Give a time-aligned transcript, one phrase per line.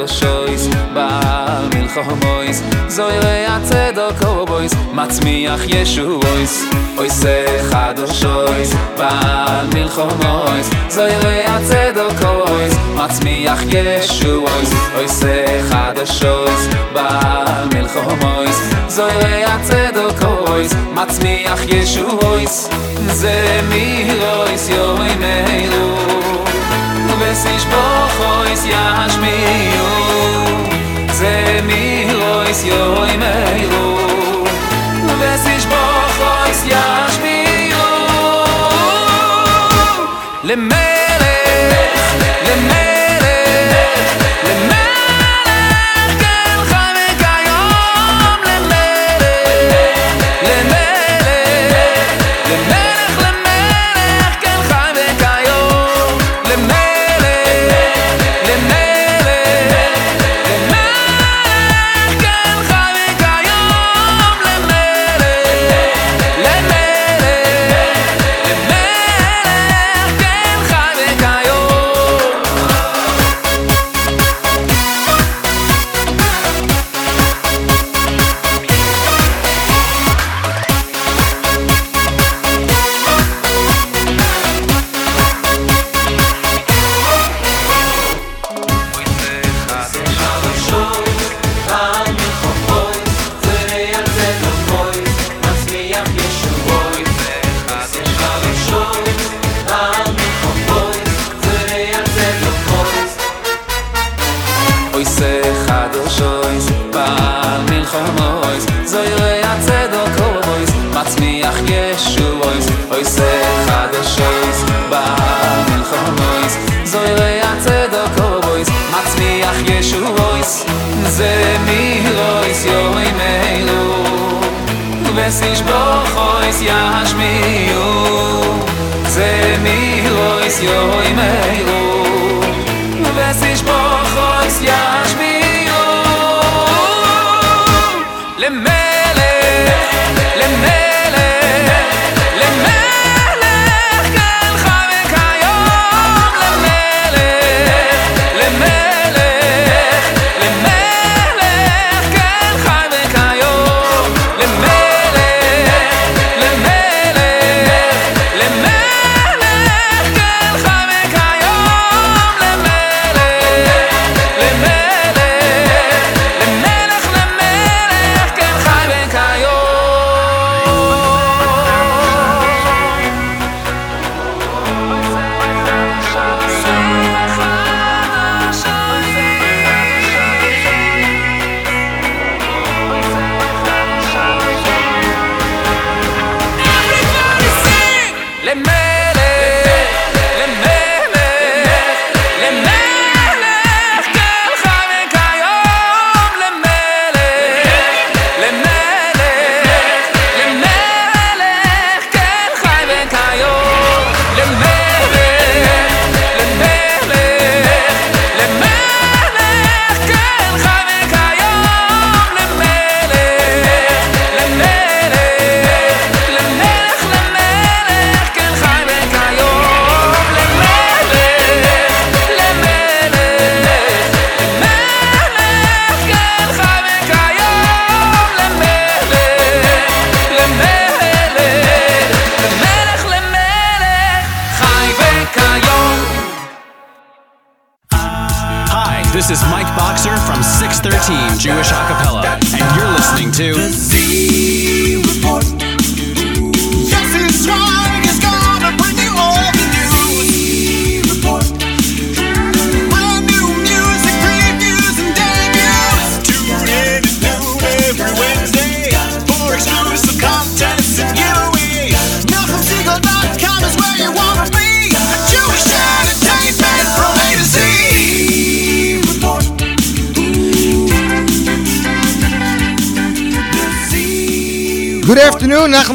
[0.00, 6.64] דו שויס, בעל מלחום אויס, זוירי הצדוק אובויס, מצמיח ישו אויס.
[6.98, 7.24] אויס
[7.60, 14.72] אחד דו שויס, בעל מלחום אויס, זוירי הצדוק אובויס, מצמיח ישו אויס.
[14.94, 15.22] אויס
[15.60, 22.68] אחד דו שויס, בעל מלחום אויס, זוירי הצדוק אובויס, מצמיח ישו אויס.
[23.06, 26.09] זה מירויס יוי מירויס
[27.29, 29.87] מיירו וסיש בוכויס ישמיעו
[31.11, 33.97] זה מירויס יוי מיירו
[35.19, 37.85] וסיש בוכויס ישמיעו
[40.43, 40.88] למלך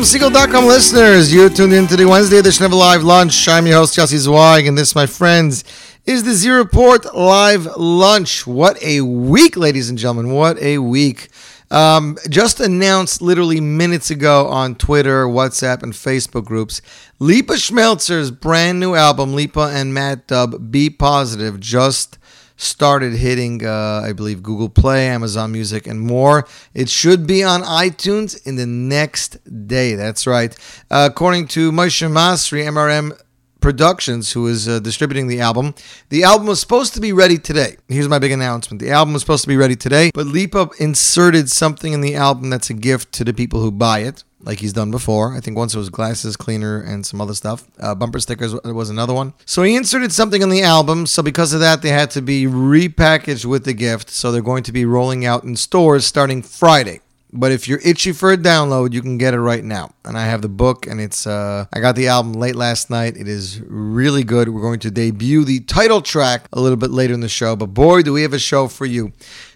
[0.05, 3.47] NachumSegal.com listeners, you're tuned in to the Wednesday edition of Live Lunch.
[3.47, 5.63] I'm your host, Jesse Zweig, and this, my friends,
[6.05, 8.45] is the Z Report Live Lunch.
[8.45, 10.31] What a week, ladies and gentlemen.
[10.31, 11.29] What a week.
[11.71, 16.83] Um, just announced literally minutes ago on Twitter, WhatsApp, and Facebook groups.
[17.17, 22.19] Lipa Schmelzer's brand new album, Lipa and Matt Dub, Be Positive, just
[22.57, 26.47] started hitting, uh, I believe, Google Play, Amazon Music, and more.
[26.73, 29.37] It should be on iTunes in the next
[29.67, 29.95] day.
[29.95, 30.55] That's right.
[30.89, 33.19] Uh, according to Moshe Masri, MRM
[33.59, 35.73] Productions, who is uh, distributing the album.
[36.09, 37.77] The album was supposed to be ready today.
[37.87, 38.79] Here's my big announcement.
[38.79, 42.51] The album was supposed to be ready today, but Lipa inserted something in the album
[42.51, 45.35] that's a gift to the people who buy it, like he's done before.
[45.35, 47.67] I think once it was glasses cleaner and some other stuff.
[47.79, 49.33] Uh, bumper stickers was another one.
[49.45, 51.07] So he inserted something on the album.
[51.07, 54.09] So because of that, they had to be repackaged with the gift.
[54.09, 57.01] So they're going to be rolling out in stores starting Friday.
[57.33, 59.91] But if you're itchy for a download, you can get it right now.
[60.05, 63.17] And I have the book, and it's uh, I got the album late last night.
[63.17, 64.47] It is really good.
[64.47, 67.57] We're going to debut the title track a little bit later in the show.
[67.57, 69.11] But boy, do we have a show for you!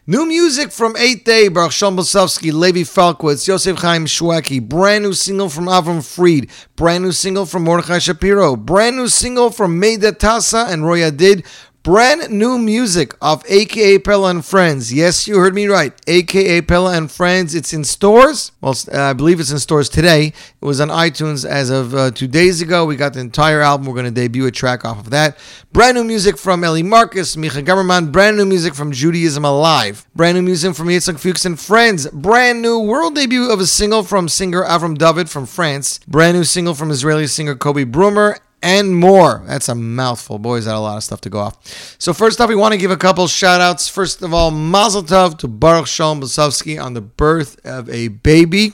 [0.09, 4.59] New music from Eighth Day, Baruch Shalom Levi Falkowitz, Yosef Chaim Shweki.
[4.59, 6.49] Brand new single from Avram Fried.
[6.75, 8.55] Brand new single from Mordechai Shapiro.
[8.55, 11.45] Brand new single from Meida Tassa and Roy Adid.
[11.81, 14.93] Brand new music of AKA Pella and Friends.
[14.93, 15.93] Yes, you heard me right.
[16.07, 17.55] AKA Pella and Friends.
[17.55, 18.51] It's in stores.
[18.59, 20.27] Well, I believe it's in stores today.
[20.27, 22.85] It was on iTunes as of uh, two days ago.
[22.85, 23.87] We got the entire album.
[23.87, 25.37] We're going to debut a track off of that.
[25.71, 28.11] Brand new music from Eli Marcus, Micha Gamerman.
[28.11, 30.05] Brand new music from Judaism Alive.
[30.13, 32.07] Brand new music from Yitzhak Fuchs and Friends.
[32.07, 36.01] Brand new world debut of a single from singer Avram David from France.
[36.09, 39.43] Brand new single from Israeli singer Kobe Brumer and more.
[39.45, 40.39] That's a mouthful.
[40.39, 41.95] Boys, that a lot of stuff to go off.
[41.99, 43.87] So first off, we want to give a couple shout outs.
[43.87, 48.73] First of all, Mazel Tov to Baruch Shalom Basovsky on the birth of a baby.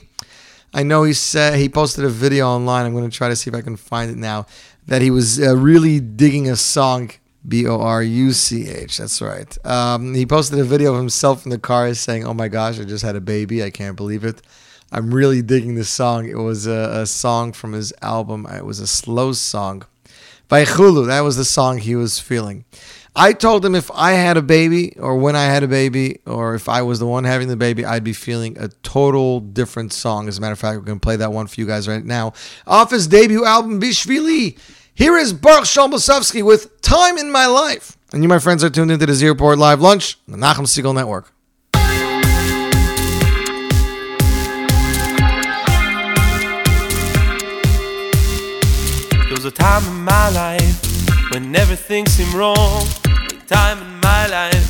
[0.74, 2.84] I know he said he posted a video online.
[2.84, 4.46] I'm going to try to see if I can find it now.
[4.86, 7.10] That he was uh, really digging a song.
[7.46, 8.98] B O R U C H.
[8.98, 9.64] That's right.
[9.64, 12.84] Um, he posted a video of himself in the car saying, "Oh my gosh, I
[12.84, 13.62] just had a baby.
[13.62, 14.42] I can't believe it."
[14.96, 16.26] I'm really digging this song.
[16.26, 18.46] It was a, a song from his album.
[18.46, 19.84] It was a slow song.
[20.48, 22.64] Vaychulu, that was the song he was feeling.
[23.14, 26.54] I told him if I had a baby, or when I had a baby, or
[26.54, 30.28] if I was the one having the baby, I'd be feeling a total different song.
[30.28, 32.04] As a matter of fact, we're going to play that one for you guys right
[32.04, 32.32] now.
[32.66, 34.58] Off his debut album, Bishvili.
[34.94, 37.98] Here is Baruch Shalom with Time in My Life.
[38.14, 40.94] And you, my friends, are tuned into the Z Report Live Lunch, the Nachum Segal
[40.94, 41.35] Network.
[49.46, 52.82] A time in my life when everything seemed wrong.
[53.06, 54.68] A time in my life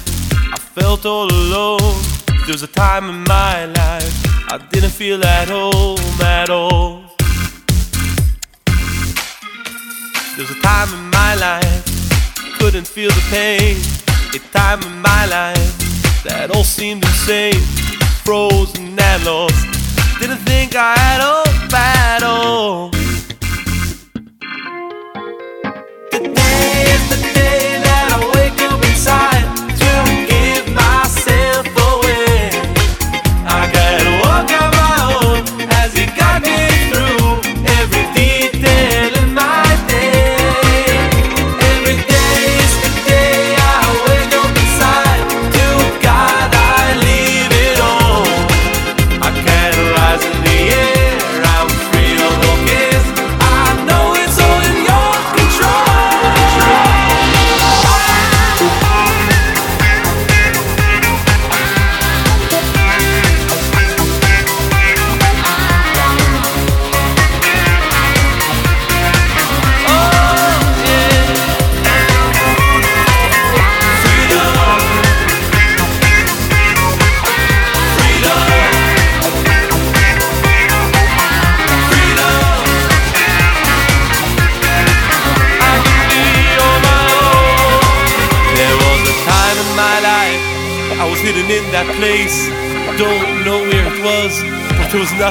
[0.52, 1.96] I felt all alone.
[2.44, 4.12] There was a time in my life
[4.52, 7.04] I didn't feel at home at all.
[10.34, 11.84] There was a time in my life
[12.44, 13.76] I couldn't feel the pain.
[14.34, 17.62] A time in my life that all seemed insane,
[18.24, 19.66] frozen and lost.
[20.20, 21.20] Didn't think I had
[22.16, 23.05] at all.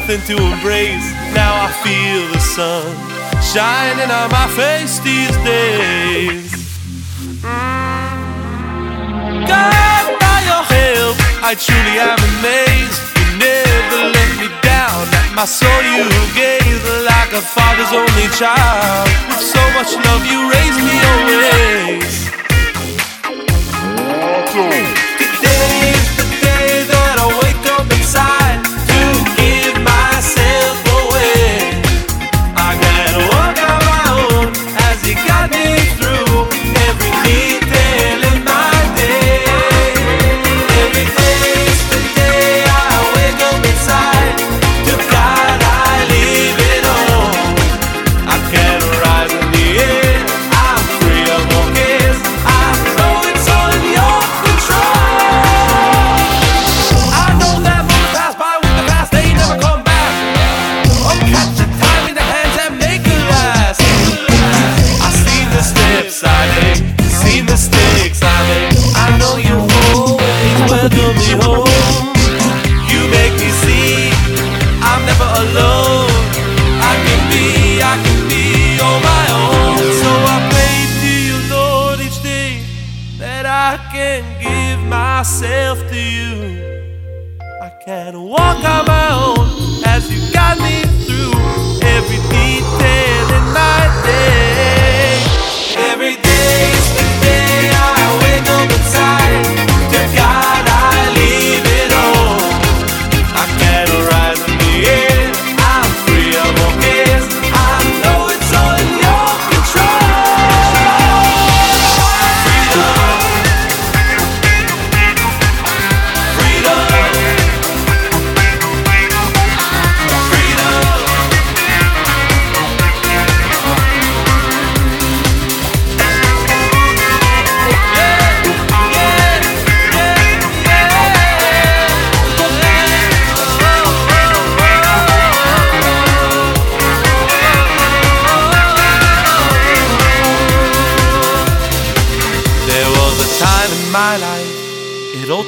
[0.07, 1.11] Nothing to embrace.
[1.33, 2.93] Now I feel the sun
[3.41, 6.53] shining on my face these days.
[7.41, 9.47] Mm.
[9.49, 13.01] God, by your help, I truly am amazed.
[13.17, 15.09] You never let me down.
[15.33, 16.05] My soul you
[16.37, 19.09] gave like a father's only child.
[19.29, 21.35] With so much love, you raised me always.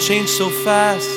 [0.08, 1.10] Changed so fast.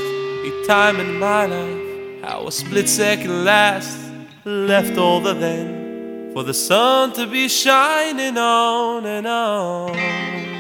[0.44, 3.96] Each time in my life, how a split second last.
[4.44, 10.59] Left all the then for the sun to be shining on and on.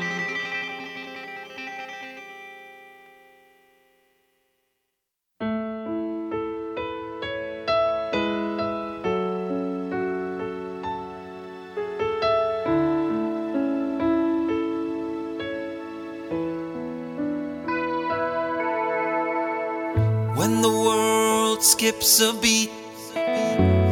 [21.60, 22.70] Skips a beat,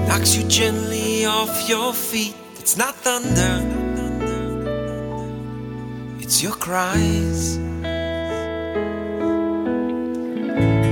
[0.08, 3.62] knocks you gently off your feet, it's not thunder,
[6.18, 7.58] it's your cries.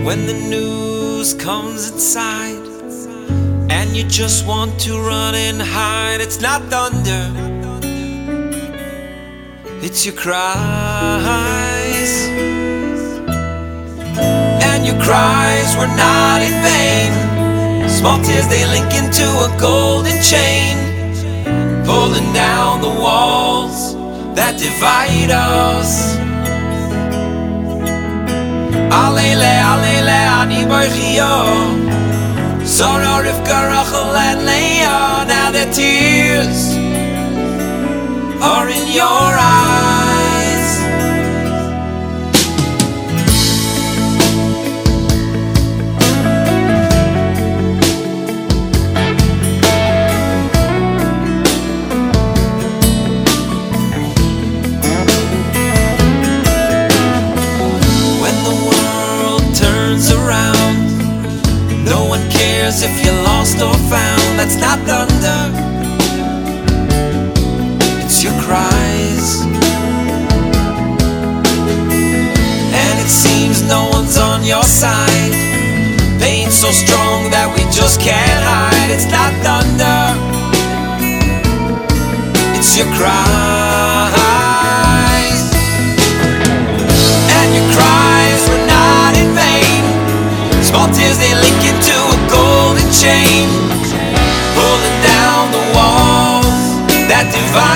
[0.04, 2.66] When the news comes inside,
[3.71, 7.33] and you just want to run and hide, it's not thunder,
[9.83, 11.56] it's your cries
[14.85, 17.88] your cries were not in vain.
[17.88, 20.76] Small tears they link into a golden chain,
[21.87, 23.95] pulling down the walls
[24.35, 26.16] that divide us.
[28.90, 31.33] Alele, alele, ani barchio.
[32.66, 35.25] Sarah, Rivka, Rachel, and Leah.
[35.28, 36.75] Now the tears
[38.42, 39.96] are in your eyes.
[62.66, 64.38] Cares if you're lost or found?
[64.38, 65.40] That's not thunder,
[68.04, 69.42] it's your cries.
[72.82, 75.35] And it seems no one's on your side.
[76.20, 78.90] Pain so strong that we just can't hide.
[78.90, 80.00] It's not thunder,
[82.58, 83.75] it's your cries.
[92.93, 93.49] Chain
[94.55, 96.47] pulling down the walls
[97.11, 97.75] that divide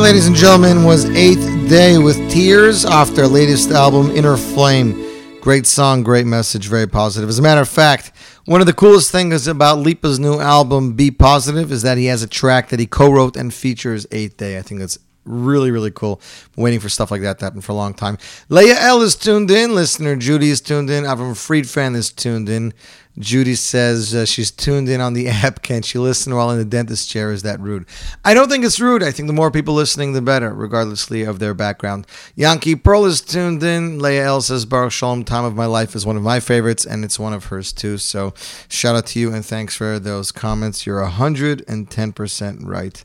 [0.00, 5.40] ladies and gentlemen, was Eighth Day with Tears off their latest album, Inner Flame.
[5.40, 7.28] Great song, great message, very positive.
[7.28, 8.12] As a matter of fact,
[8.46, 12.22] one of the coolest things about Lipa's new album, Be Positive, is that he has
[12.22, 14.56] a track that he co wrote and features Eighth Day.
[14.56, 16.20] I think that's really, really cool.
[16.56, 18.18] Waiting for stuff like that to happen for a long time.
[18.48, 19.74] Leah L is tuned in.
[19.74, 21.04] Listener Judy is tuned in.
[21.04, 22.72] Avram Fried fan is tuned in.
[23.18, 25.62] Judy says uh, she's tuned in on the app.
[25.62, 27.30] Can she listen while in the dentist chair?
[27.30, 27.86] Is that rude?
[28.24, 29.02] I don't think it's rude.
[29.02, 32.06] I think the more people listening, the better, regardlessly of their background.
[32.34, 33.98] Yankee Pearl is tuned in.
[33.98, 37.04] Leah L says Baruch Shalom, Time of My Life is one of my favorites, and
[37.04, 37.98] it's one of hers too.
[37.98, 38.32] So
[38.68, 40.86] shout out to you and thanks for those comments.
[40.86, 43.04] You're 110% right.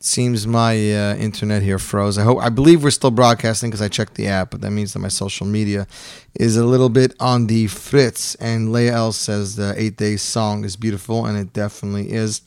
[0.00, 2.18] Seems my uh, internet here froze.
[2.18, 4.92] I hope I believe we're still broadcasting because I checked the app, but that means
[4.92, 5.86] that my social media
[6.34, 8.34] is a little bit on the fritz.
[8.34, 12.42] And Leah L says the Eight Days song is beautiful, and it definitely is.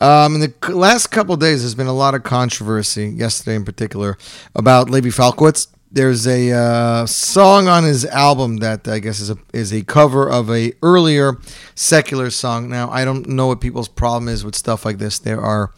[0.00, 4.18] Um, in the last couple days, there's been a lot of controversy, yesterday in particular,
[4.54, 5.68] about Levi Falkowitz.
[5.92, 10.28] There's a uh, song on his album that I guess is a is a cover
[10.28, 11.38] of a earlier
[11.74, 12.68] secular song.
[12.68, 15.18] Now I don't know what people's problem is with stuff like this.
[15.18, 15.72] There are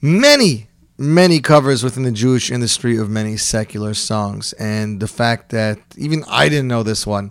[0.00, 5.78] many many covers within the Jewish industry of many secular songs, and the fact that
[5.96, 7.30] even I didn't know this one,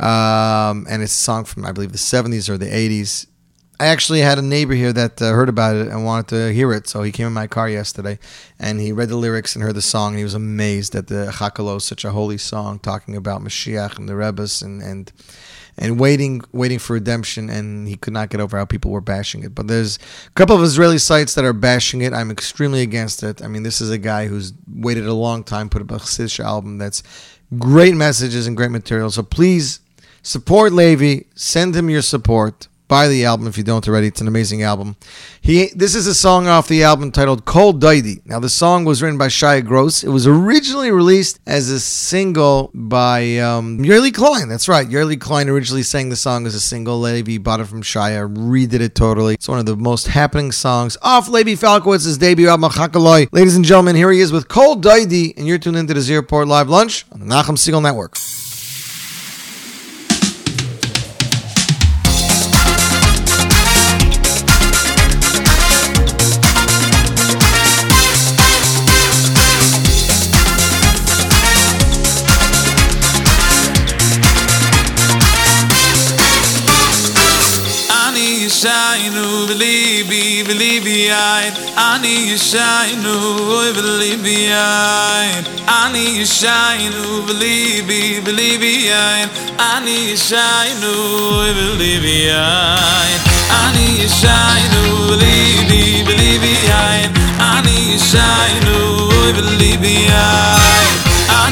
[0.00, 3.26] um, and it's a song from I believe the '70s or the '80s.
[3.78, 6.72] I actually had a neighbor here that uh, heard about it and wanted to hear
[6.72, 8.18] it, so he came in my car yesterday
[8.58, 11.32] and he read the lyrics and heard the song, and he was amazed that the
[11.32, 15.12] Chakalo such a holy song, talking about Mashiach and the Rebbe's and and
[15.76, 17.50] and waiting waiting for redemption.
[17.50, 19.54] And he could not get over how people were bashing it.
[19.54, 22.12] But there's a couple of israeli sites that are bashing it.
[22.12, 23.42] I'm extremely against it.
[23.42, 26.38] I mean this is a guy who's waited a long time put up a Chassidish
[26.42, 27.02] album that's
[27.58, 29.10] great messages and great material.
[29.10, 29.80] So please
[30.22, 31.26] support Levy.
[31.34, 34.08] send him your support buy the album if you don't already.
[34.08, 34.96] It's an amazing album.
[35.40, 38.20] He this is a song off the album titled Cold Daidi.
[38.26, 40.02] Now the song was written by Shia Gross.
[40.02, 44.48] It was originally released as a single by um, Yerli Klein.
[44.48, 44.86] That's right.
[44.86, 47.00] Yerli Klein originally sang the song as a single.
[47.00, 49.34] Levy bought it from Shia, redid it totally.
[49.34, 53.28] It's one of the most happening songs off Levy Falkowitz's debut album Chakaloi.
[53.32, 56.16] Ladies and gentlemen, here he is with Cold Daidi, and you're tuned into the Z
[56.16, 58.16] Report Live Lunch on the Nachum Segal Network.
[79.32, 86.90] I believe behind I need you shine no ever believe behind I need you shine
[86.90, 93.20] no ever believe behind I need you shine no ever believe behind
[93.54, 100.89] I need shine no believe behind I need shine no ever believe behind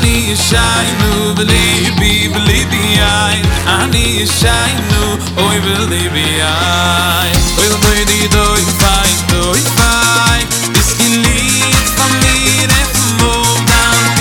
[0.00, 9.60] אני ישיינו בליבי בליבי יין אני ישיינו אוי בליבי יין אוי בליבי דוי פיין דוי
[9.60, 14.14] פיין ביס די ליד פון מיר אפ מום דאן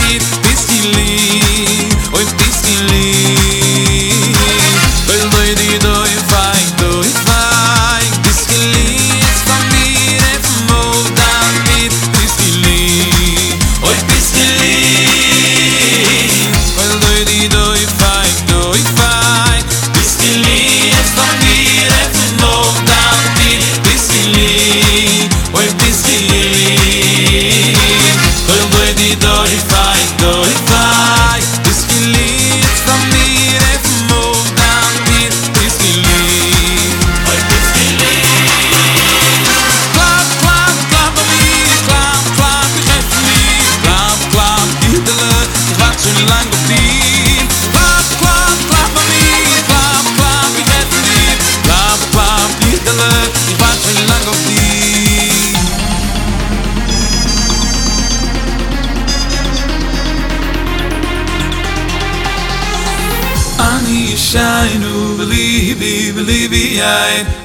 [2.14, 2.82] אוי ביס די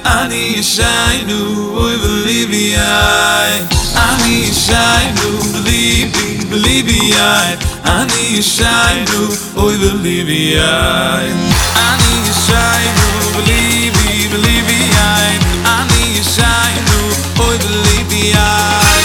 [0.05, 1.29] אני need
[1.75, 3.61] אוי shine איי
[3.95, 9.11] אני me בליבי בליבי איי אני shine
[9.55, 11.33] אוי believe איי
[11.77, 16.91] אני me בליבי בליבי איי אני shine
[17.39, 19.03] אוי we איי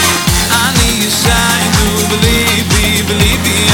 [0.51, 3.68] אני I בליבי בליבי you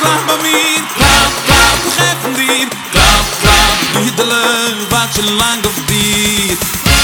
[0.00, 5.12] klap klap klap i mean klap klap klap repeat klap klap you the Klap, klap,
[5.12, 6.04] klap longer be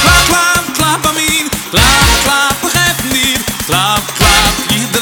[0.02, 5.00] klap klap klap i mean klap klap repeat klap klap you the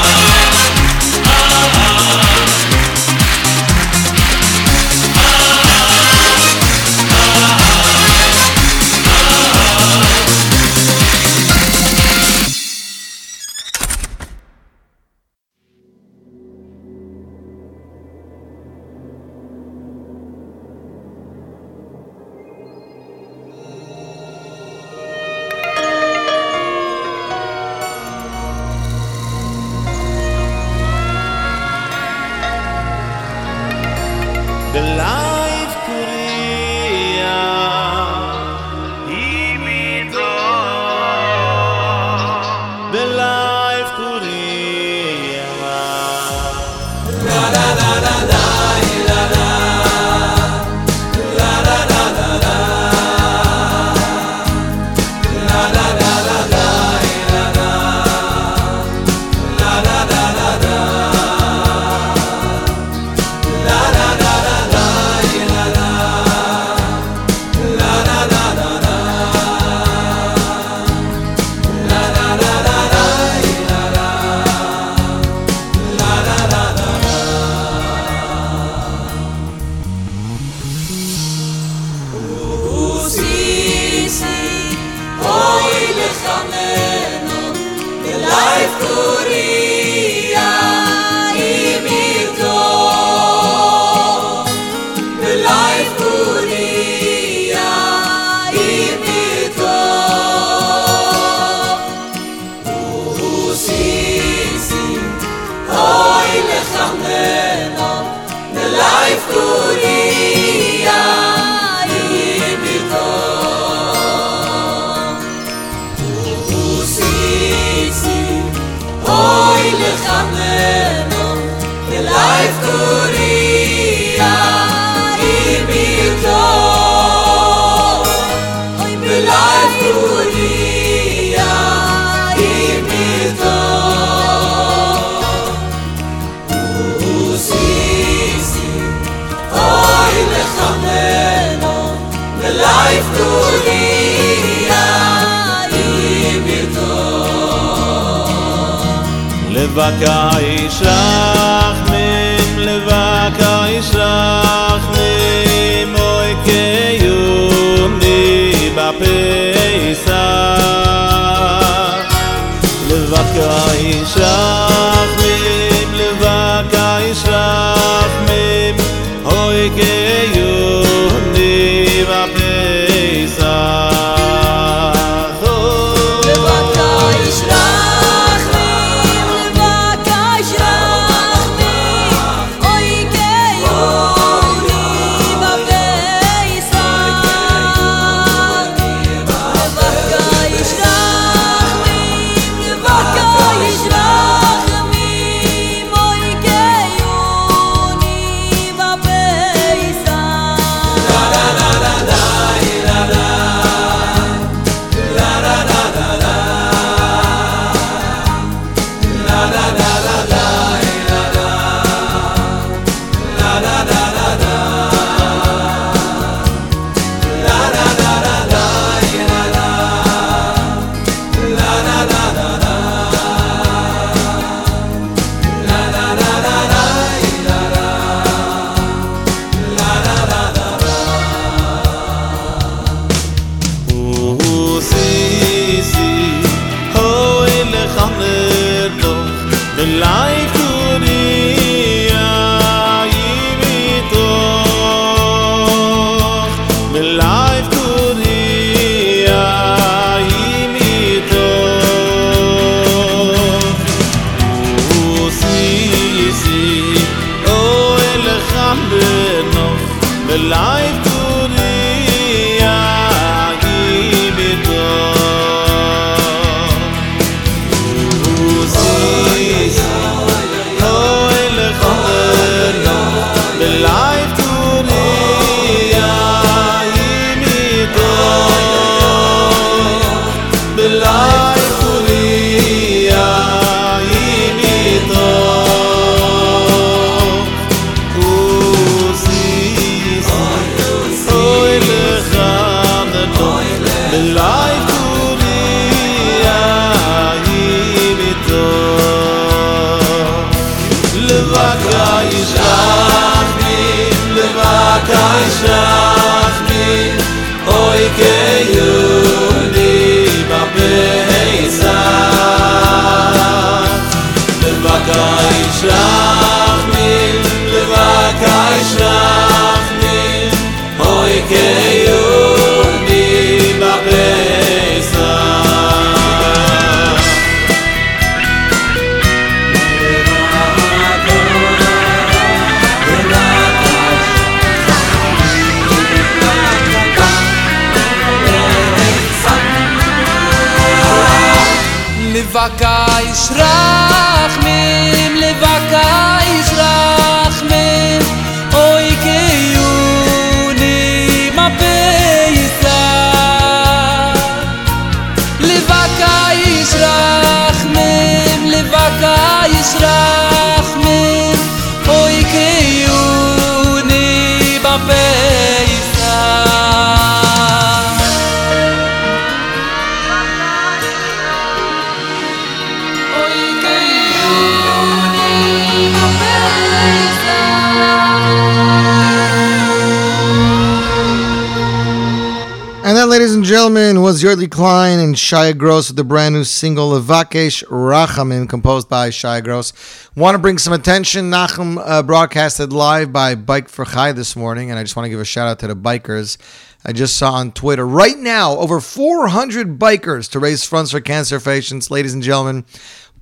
[385.36, 389.94] Shia Gross with the brand new single Levakesh Rachamim, composed by Shia Gross.
[390.36, 391.52] Want to bring some attention.
[391.52, 395.30] Nachum uh, broadcasted live by Bike for Chai this morning, and I just want to
[395.30, 396.58] give a shout out to the bikers.
[397.06, 401.60] I just saw on Twitter right now over 400 bikers to raise funds for cancer
[401.60, 402.86] patients, ladies and gentlemen.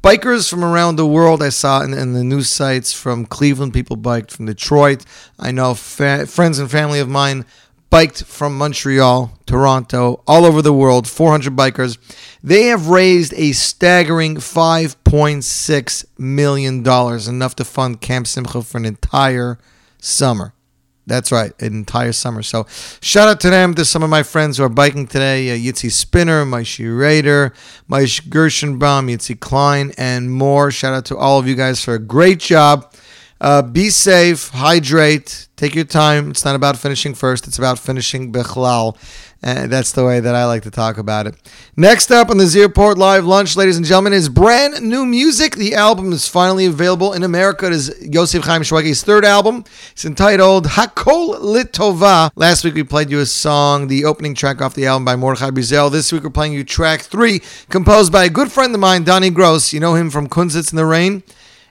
[0.03, 3.95] Bikers from around the world, I saw in, in the news sites from Cleveland, people
[3.95, 5.05] biked from Detroit.
[5.39, 7.45] I know fa- friends and family of mine
[7.93, 11.99] biked from Montreal, Toronto, all over the world, 400 bikers.
[12.41, 19.59] They have raised a staggering $5.6 million, enough to fund Camp Simcha for an entire
[19.99, 20.55] summer.
[21.05, 22.41] That's right, an entire summer.
[22.41, 22.65] So
[22.99, 25.51] shout out to them, to some of my friends who are biking today.
[25.51, 27.53] Uh, Yitzi Spinner, Maishi Raider,
[27.87, 30.71] Maish Gershenbaum, Yitzi Klein, and more.
[30.71, 32.91] Shout out to all of you guys for a great job.
[33.43, 36.29] Uh, be safe, hydrate, take your time.
[36.29, 38.95] It's not about finishing first, it's about finishing Bechlal.
[39.45, 41.35] And that's the way that I like to talk about it.
[41.75, 45.57] Next up on the Z Live Lunch, ladies and gentlemen, is brand new music.
[45.57, 47.65] The album is finally available in America.
[47.65, 49.65] It is Yosef Chaim Shwekey's third album.
[49.91, 52.31] It's entitled Hakol Litova.
[52.37, 55.49] Last week we played you a song, the opening track off the album by Mordechai
[55.49, 55.91] Bizel.
[55.91, 59.29] This week we're playing you track three, composed by a good friend of mine, Donnie
[59.29, 59.73] Gross.
[59.73, 61.23] You know him from Kunzitz in the Rain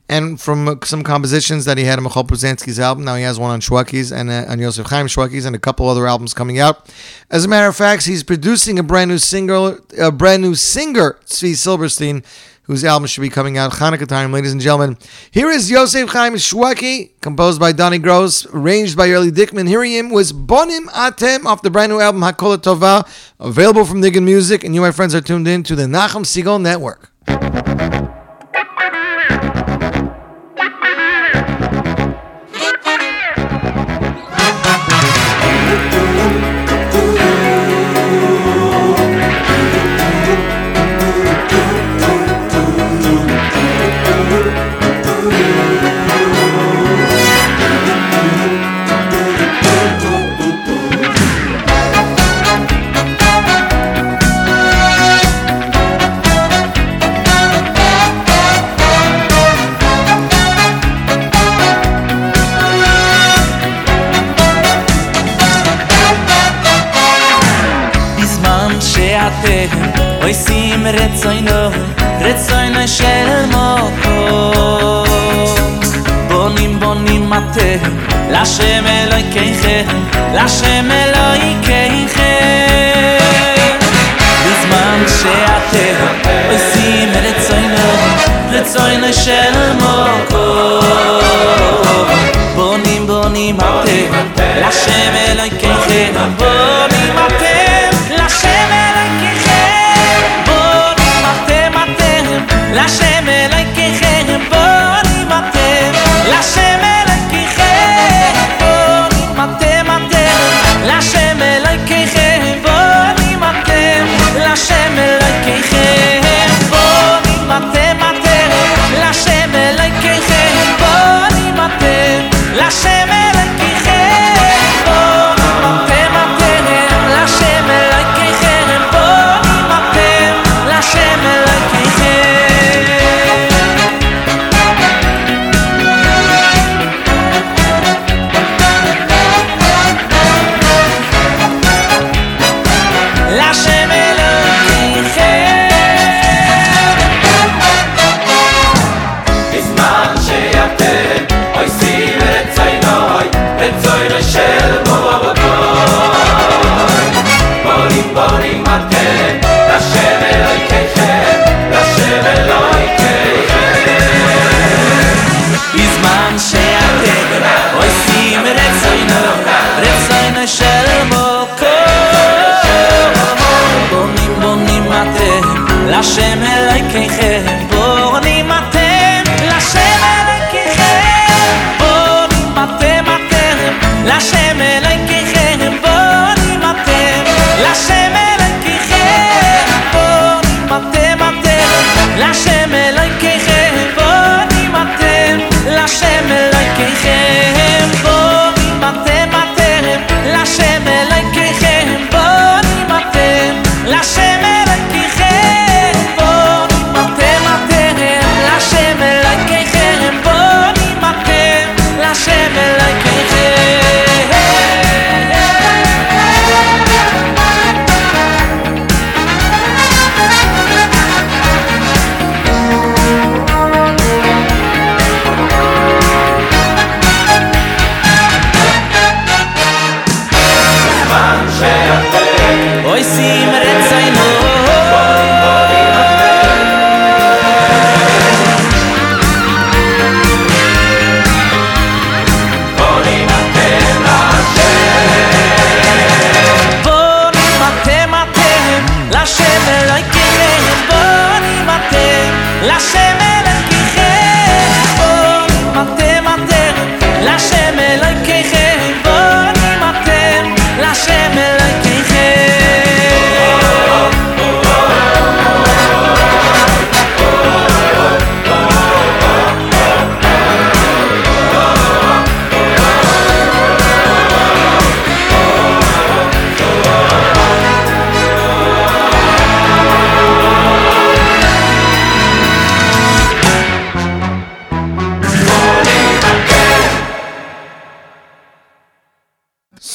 [0.09, 3.05] and from some compositions that he had on Michoel Pruzansky's album.
[3.05, 5.88] Now he has one on Shwekey's and uh, on Yosef Chaim Shwekey's and a couple
[5.88, 6.93] other albums coming out.
[7.31, 11.19] As a matter of fact, he's producing a brand new single, a brand new singer,
[11.25, 12.23] Tzvi Silberstein,
[12.65, 14.97] whose album should be coming out Hanukkah time, ladies and gentlemen.
[15.31, 19.67] Here is Yosef Chaim Shwaki, composed by Donny Gross, arranged by Early Dickman.
[19.67, 23.09] Here he was Bonim Atem off the brand new album Hakol Tova,
[23.41, 26.61] available from Nigun Music, and you, my friends, are tuned in to the Nachum Segal
[26.61, 27.12] Network.
[78.38, 79.86] להשם אלוהיכם,
[80.34, 82.17] להשם אלוהיכם.
[84.45, 85.95] בזמן שאתם
[86.50, 87.89] עושים רצונו,
[88.52, 90.80] רצונו של מוקו.
[92.56, 94.17] בונים בונים אתם,
[94.60, 97.40] להשם אלוהיכם, בונים אתם, להשם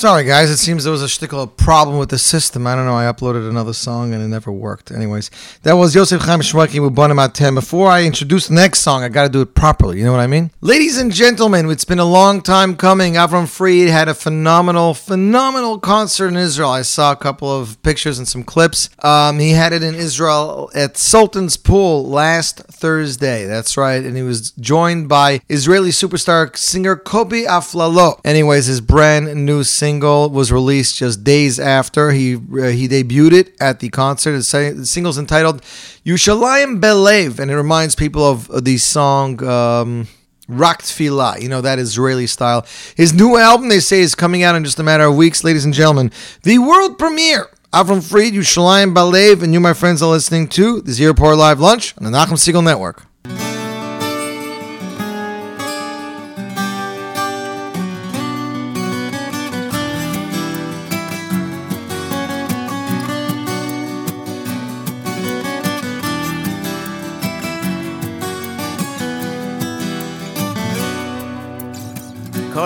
[0.08, 0.50] Sorry, guys.
[0.50, 2.66] It seems there was a shtickle problem with the system.
[2.66, 2.96] I don't know.
[2.96, 4.90] I uploaded another song and it never worked.
[4.90, 5.30] Anyways,
[5.68, 7.56] that was Yosef Chaim Shwekey with Bonim Atem.
[7.56, 10.00] Before I introduce the next song, I got to do it properly.
[10.00, 10.50] You know what I mean?
[10.62, 13.16] Ladies and gentlemen, it's been a long time coming.
[13.16, 16.70] Avram Fried had a phenomenal, phenomenal concert in Israel.
[16.70, 18.90] I saw a couple of pictures and some clips.
[19.04, 23.44] Um, he had it in Israel at Sultan's Pool last Thursday.
[23.46, 24.02] That's right.
[24.02, 28.22] And he was joined by Israeli superstar singer Kobi Aflalo.
[28.24, 33.58] Anyways, his brand new single was released just days after he uh, he debuted it
[33.60, 34.32] at the concert.
[34.32, 35.57] The single's entitled
[36.06, 39.44] "Yushalayim Belev," and it reminds people of the song.
[39.44, 40.08] Um,
[40.50, 42.66] Tfilah, you know, that Israeli style.
[42.96, 45.66] His new album, they say, is coming out in just a matter of weeks, ladies
[45.66, 46.10] and gentlemen.
[46.44, 50.94] The world premiere Avram Fried, Yushalayim Belev, and you, my friends, are listening to the
[50.94, 53.07] Z Report Live Lunch on the Nachum Segal Network.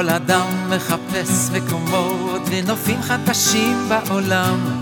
[0.01, 4.81] כל אדם מחפש מקומות ונופים חדשים בעולם.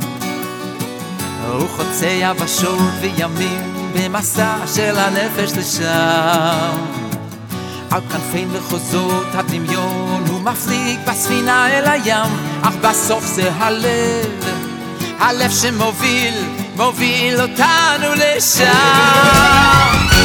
[1.52, 6.78] הוא חוצה יבשות וימים במסע של הנפש לשם.
[7.92, 14.46] על כנפי מחוזות הדמיון הוא מפליג בספינה אל הים אך בסוף זה הלב
[15.20, 16.34] הלב שמוביל,
[16.76, 20.19] מוביל אותנו לשם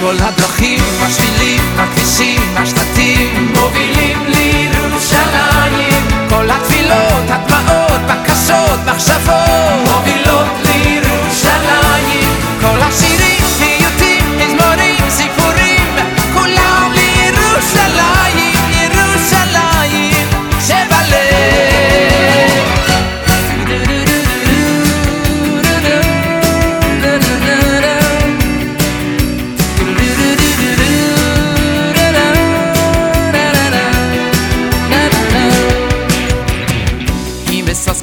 [0.00, 6.02] כל הדרכים, השבילים, הכבישים, השלטים מובילים לירושלים.
[6.28, 12.28] כל התפילות, הדמעות, בקשות, מחשבות מובילות לירושלים.
[12.60, 15.96] כל השירים, פיוטים, מזמורים, סיפורים
[16.34, 18.25] כולם לירושלים,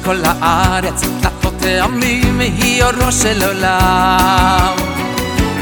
[0.04, 4.76] כל הארץ, תלתות העמים, היא אורו של עולם.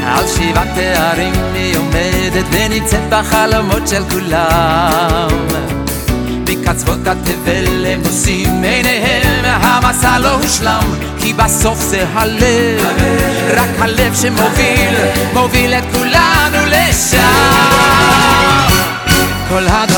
[0.05, 5.27] על שבעת תארים היא עומדת ונמצאת בחלומות של כולם.
[6.49, 10.83] מקצוות התבל הם נושאים עיניהם, המסע לא הושלם,
[11.19, 12.85] כי בסוף זה הלב,
[13.57, 14.95] רק הלב שמוביל,
[15.33, 17.17] מוביל את כולנו לשם.
[19.49, 19.92] כל הדרכים,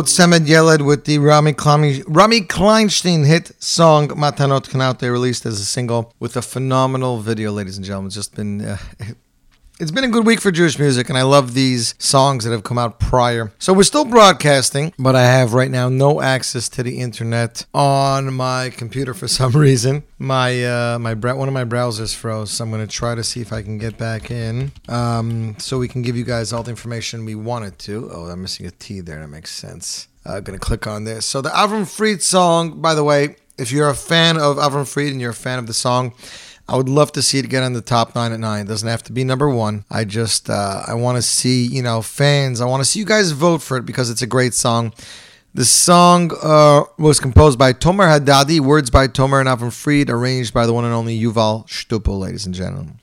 [0.00, 4.98] duo Semed Yeled with the Rami, Klein, Rami Kleinstein hit song Matanot Ketanot.
[4.98, 8.06] They released as a single with a phenomenal video, ladies and gentlemen.
[8.06, 8.62] It's just been.
[8.62, 8.78] Uh,
[9.80, 12.62] it's been a good week for Jewish music, and I love these songs that have
[12.62, 13.50] come out prior.
[13.58, 18.34] So we're still broadcasting, but I have right now no access to the internet on
[18.34, 20.02] my computer for some reason.
[20.18, 23.40] My uh, my one of my browsers froze, so I'm going to try to see
[23.40, 26.70] if I can get back in, um, so we can give you guys all the
[26.70, 28.10] information we wanted to.
[28.12, 29.20] Oh, I'm missing a T there.
[29.20, 30.08] That makes sense.
[30.26, 31.24] I'm uh, going to click on this.
[31.24, 35.10] So the Avram Fried song, by the way, if you're a fan of Avram Fried
[35.10, 36.12] and you're a fan of the song.
[36.70, 38.66] I would love to see it get on the top nine at nine.
[38.66, 39.84] It doesn't have to be number one.
[39.90, 42.60] I just uh, I want to see you know fans.
[42.60, 44.92] I want to see you guys vote for it because it's a great song.
[45.52, 50.54] The song uh, was composed by Tomer Haddadi, words by Tomer and Avram Fried, arranged
[50.54, 52.99] by the one and only Yuval Stupel, ladies and gentlemen.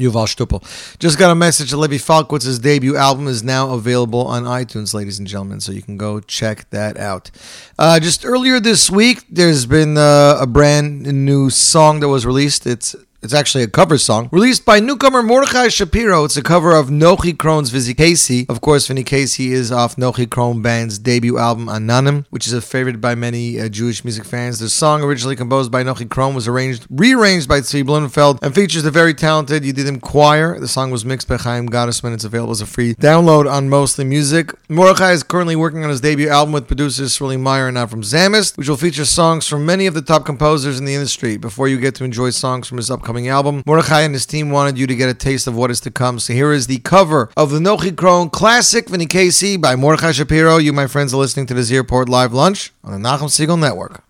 [0.00, 0.62] Yuval Stupel.
[0.98, 5.18] Just got a message that Levi Falkowitz's debut album is now available on iTunes, ladies
[5.18, 7.30] and gentlemen, so you can go check that out.
[7.78, 12.66] Uh, just earlier this week, there's been uh, a brand new song that was released.
[12.66, 14.30] It's It's actually a cover song.
[14.32, 16.24] Released by newcomer Mordechai Shapiro.
[16.24, 18.46] It's a cover of Nochi Krohn's Vizzy Casey.
[18.48, 22.62] Of course, Vinny Casey is off Nochi Krohn Band's debut album Ananim, which is a
[22.62, 24.58] favorite by many uh, Jewish music fans.
[24.58, 28.84] The song, originally composed by Nochi Krohn, was arranged, rearranged by Tzvi Blumenfeld and features
[28.84, 30.58] the very talented Yedidim Choir.
[30.58, 32.14] The song was mixed by Chaim Gottesman.
[32.14, 34.54] It's available as a free download on Mostly Music.
[34.70, 38.56] Mordechai is currently working on his debut album with producers Shirley Meyer and Avram Zamist,
[38.56, 41.36] which will feature songs from many of the top composers in the industry.
[41.36, 44.78] Before you get to enjoy songs from his upcoming album, Mordechai and his team wanted
[44.78, 46.18] you to get a taste of what is to come.
[46.18, 50.56] So here is the cover of the Nochi Krohn classic Vinny Casey by Mordechai Shapiro.
[50.56, 53.58] You, my friends, are listening to the Z Report Live Lunch on the Nachum Segal
[53.58, 54.04] Network.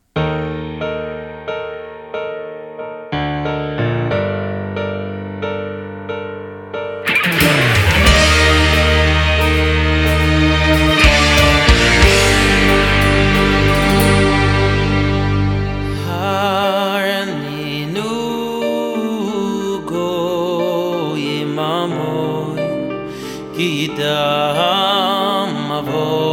[23.63, 24.53] ידה
[25.69, 26.30] מאמעוו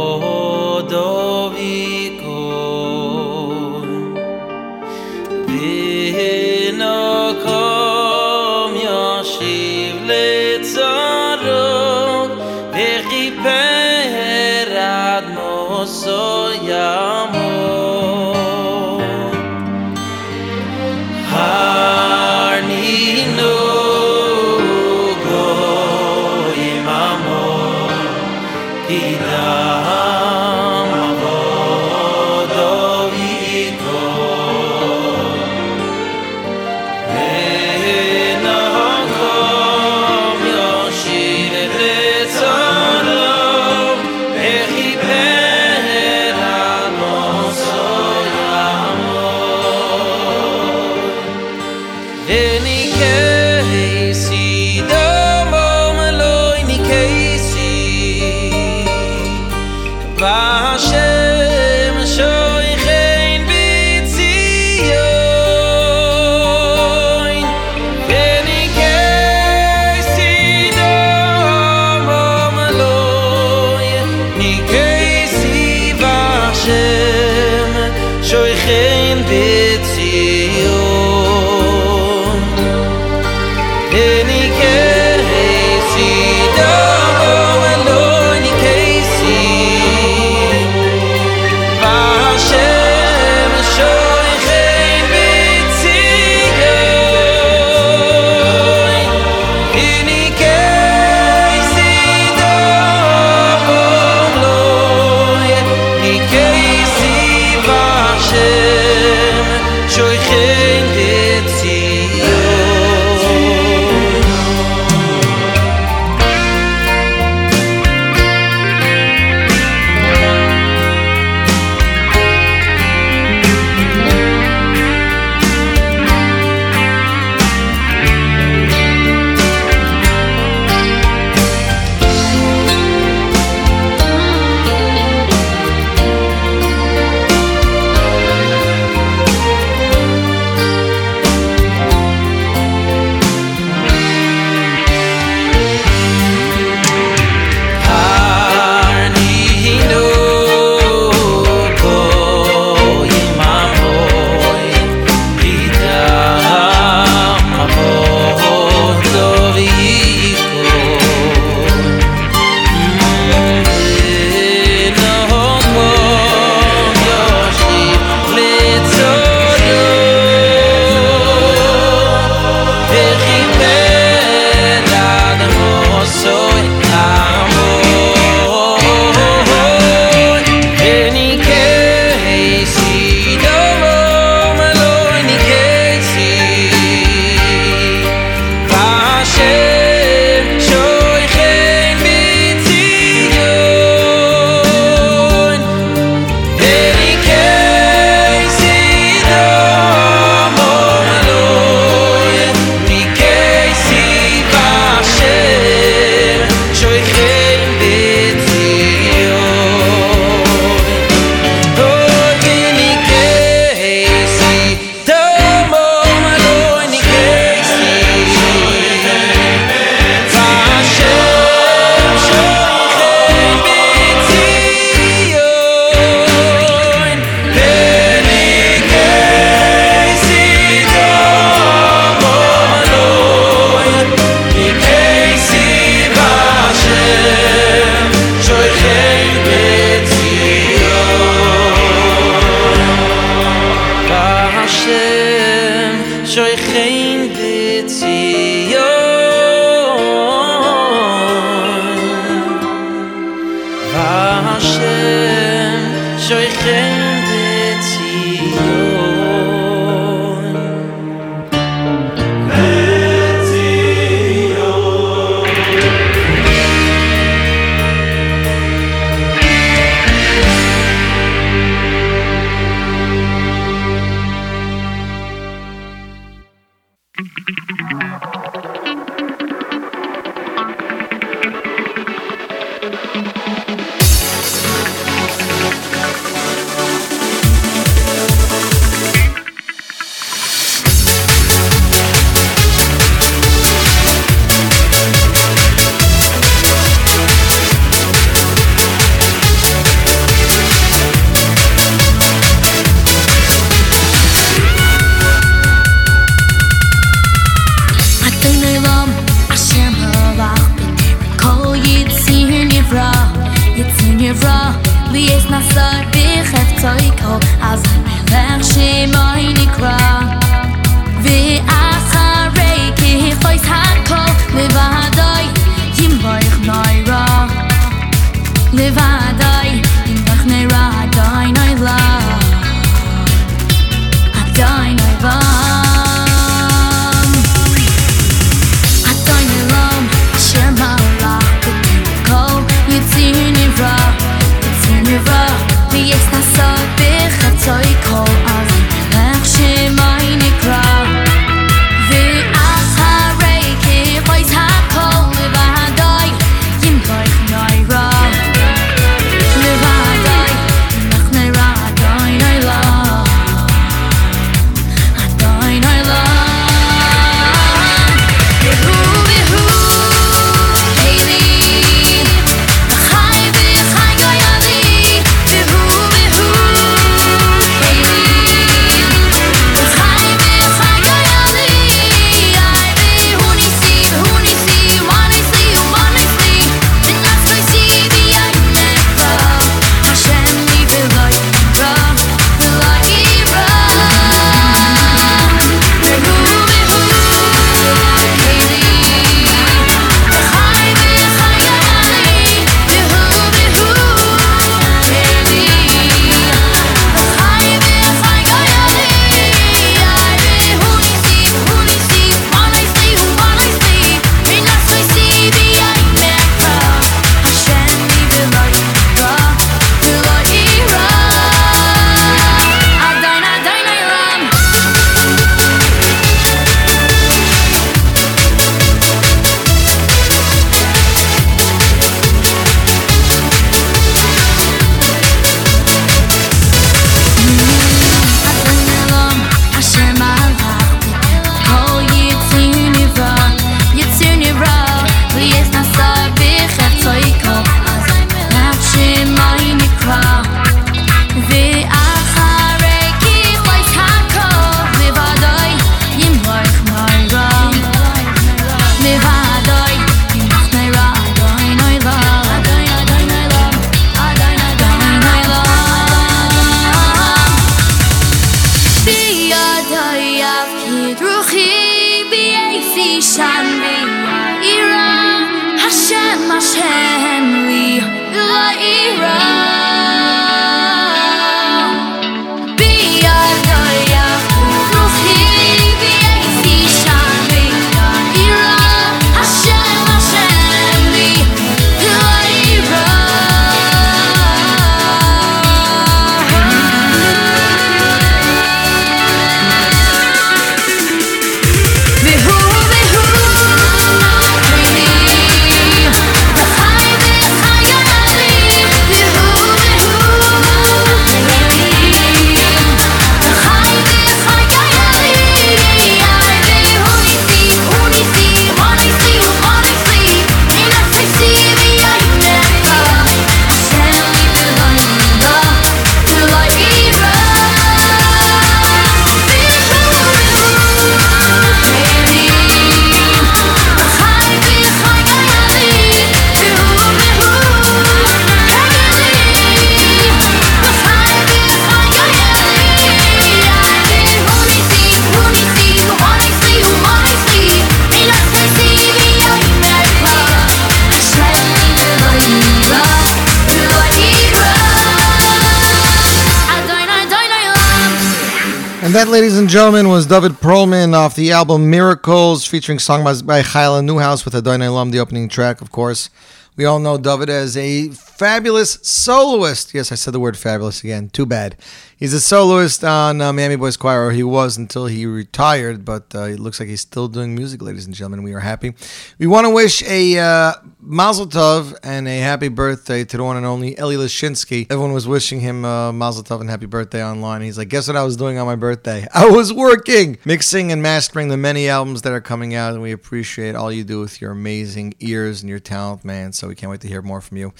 [559.18, 564.04] that, ladies and gentlemen, was David Perlman off the album Miracles, featuring song by, Chayla
[564.04, 566.30] Newhouse with Adonai Lum, the opening track, of course.
[566.76, 569.92] We all know David as a fabulous soloist.
[569.92, 571.28] Yes, I said the word fabulous again.
[571.28, 571.76] Too bad.
[572.16, 576.34] He's a soloist on uh, Miami Boys Choir, or he was until he retired, but
[576.34, 578.42] uh, it looks like he's still doing music, ladies and gentlemen.
[578.42, 578.94] We are happy.
[579.38, 583.56] We want to wish a uh, Mazel Tov and a happy birthday to the one
[583.56, 584.86] and only Eli Lashinsky.
[584.90, 587.62] Everyone was wishing him uh, Mazel Tov and happy birthday online.
[587.62, 589.26] He's like, guess what I was doing on my birthday?
[589.34, 593.12] I was working, mixing and mastering the many albums that are coming out, and we
[593.12, 596.52] appreciate all you do with your amazing ears and your talent, man.
[596.52, 597.72] So we can't wait to hear more from you.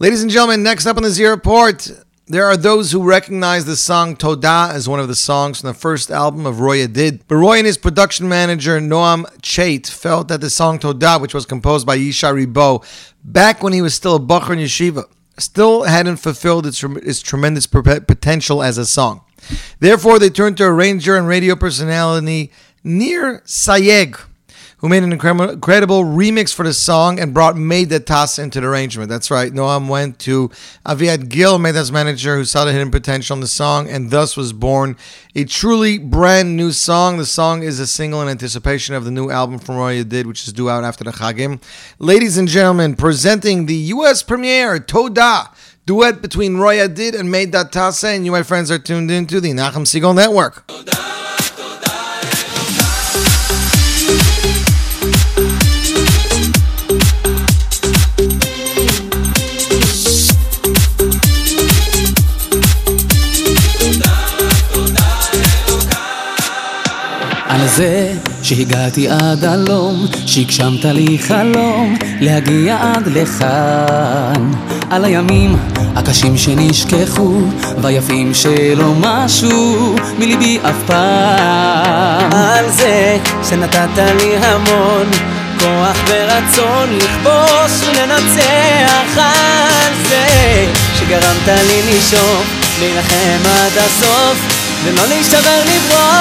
[0.00, 1.90] Ladies and gentlemen, next up on the Z Report,
[2.28, 5.74] there are those who recognize the song Toda as one of the songs from the
[5.74, 7.26] first album of Roy Did.
[7.26, 11.46] But Roy and his production manager Noam Chait felt that the song Toda, which was
[11.46, 12.84] composed by Ishay Ribo
[13.24, 15.02] back when he was still a Bachar in Yeshiva,
[15.36, 19.22] still hadn't fulfilled its, its tremendous potential as a song.
[19.80, 22.52] Therefore, they turned to arranger and radio personality
[22.84, 24.16] Nir Sayeg,
[24.78, 29.08] who made an incredible, remix for the song and brought Meydad Tasa into the arrangement.
[29.08, 29.52] That's right.
[29.52, 30.50] Noam went to
[30.86, 34.52] Aviad Gil, Meydad's manager, who saw the hidden potential in the song, and thus was
[34.52, 34.96] born
[35.34, 37.18] a truly brand new song.
[37.18, 40.46] The song is a single in anticipation of the new album from Roy Did, which
[40.46, 41.60] is due out after the Chagim.
[41.98, 44.22] Ladies and gentlemen, presenting the U.S.
[44.22, 45.50] premiere, Toda,
[45.86, 49.50] duet between Roy Did and Meydad Tasa, and you, my friends, are tuned into the
[49.50, 50.70] Nachum Segal Network.
[67.48, 74.50] על זה שהגעתי עד הלום, שהגשמת לי חלום להגיע עד לכאן.
[74.90, 75.56] על הימים
[75.96, 77.40] הקשים שנשכחו,
[77.82, 82.32] והיפים שלא משהו מליבי אף פעם.
[82.32, 83.18] על זה
[83.48, 85.10] שנתת לי המון
[85.58, 90.66] כוח ורצון לכבוש ולנצח על זה
[90.98, 92.42] שגרמת לי לנשום,
[92.80, 96.17] להילחם עד הסוף ולא להישבר לברוח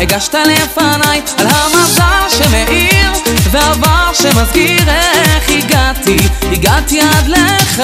[0.00, 3.12] הגשת לפניי על המזל שמאיר
[3.50, 6.16] ועבר שמזכיר איך הגעתי
[6.52, 7.82] הגעתי עד לך.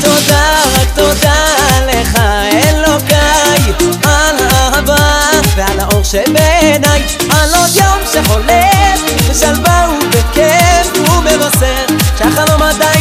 [0.00, 1.44] תודה רק תודה
[1.86, 2.18] לך
[2.52, 3.72] אלוקיי
[4.04, 11.86] על האהבה ועל האור שבעיניי על עוד יום שחולף בשלווה ובכיף הוא מבשר
[12.18, 12.91] שהחלום עדיין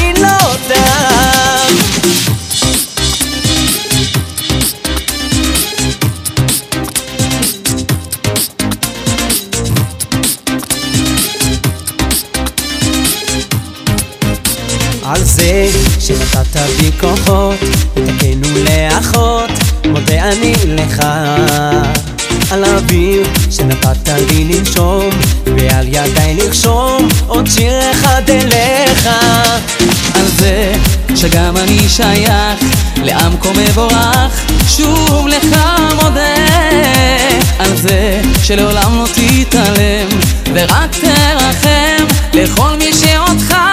[16.12, 17.56] שנתת בי כוחות
[17.98, 19.50] לתקן ולאחות
[19.86, 21.04] מודה אני לך.
[22.52, 25.10] על האוויר שנתת לי לנשום
[25.46, 29.10] ועל ידיי לרשום עוד שיר אחד אליך.
[30.14, 30.74] על זה
[31.16, 32.60] שגם אני שייך
[33.04, 35.60] לעם כה מבורך שוב לך
[35.96, 36.36] מודה.
[37.60, 40.08] על זה שלעולם לא תתעלם
[40.54, 43.71] ורק תרחם לכל מי שאותך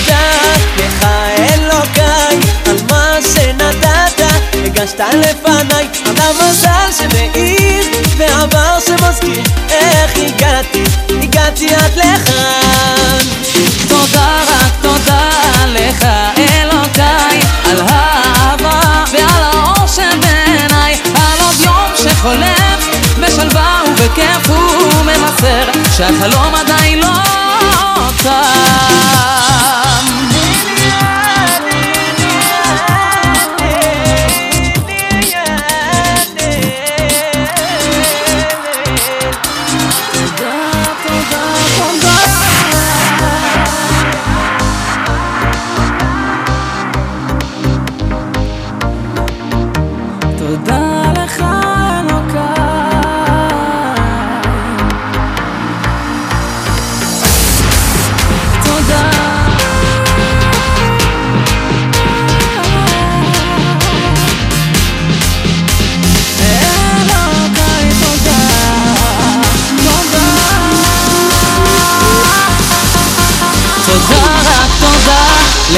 [0.00, 0.30] תודה
[0.76, 1.06] לך
[1.38, 4.22] אלוקיי על מה שנתת
[4.64, 5.88] הגשת לפניי.
[6.06, 7.84] על המזל שמאיר
[8.16, 10.84] ועבר שמזכיר איך הגעתי,
[11.22, 13.18] הגעתי עד לכאן.
[13.88, 15.28] תודה רק תודה
[15.66, 16.06] לך
[16.38, 22.88] אלוקיי על האהבה ועל האור שבעיניי על עוד יום שחולף
[23.20, 25.64] בשלווה ובכיף הוא מבשר
[25.96, 27.40] שהחלום עדיין לא
[28.22, 28.69] תם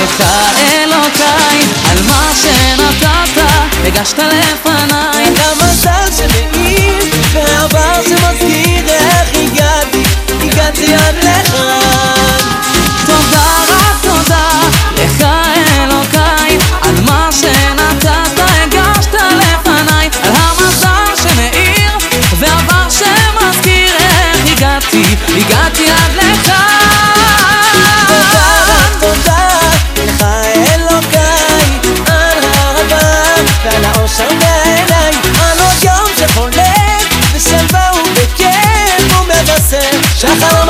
[0.03, 0.23] לך
[0.73, 3.43] אלוקיי על מה שנתת
[3.85, 5.27] הגשת לפניי.
[5.27, 10.03] על המזל שמאיר והעבר שמזכיר איך הגעתי,
[10.41, 12.12] הגעתי עד לכאן
[40.23, 40.62] 下山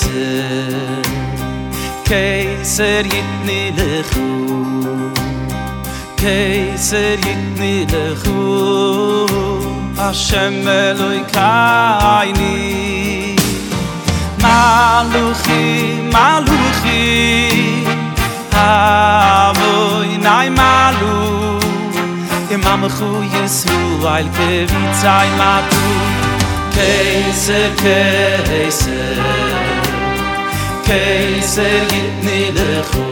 [0.00, 1.02] Keiser
[2.08, 4.28] Keiser yitni lechu
[6.16, 8.40] Keiser yitni lechu
[9.96, 12.56] Hashem Eloi kaini
[14.42, 15.62] Maluchi,
[16.14, 17.02] Maluchi.
[18.52, 21.60] Avoy nay malu.
[22.54, 23.76] Imam khu yesu
[24.14, 25.84] al kevitzay matu
[26.74, 29.39] Keiser, Keiser
[30.90, 33.04] Keiser git ni de khu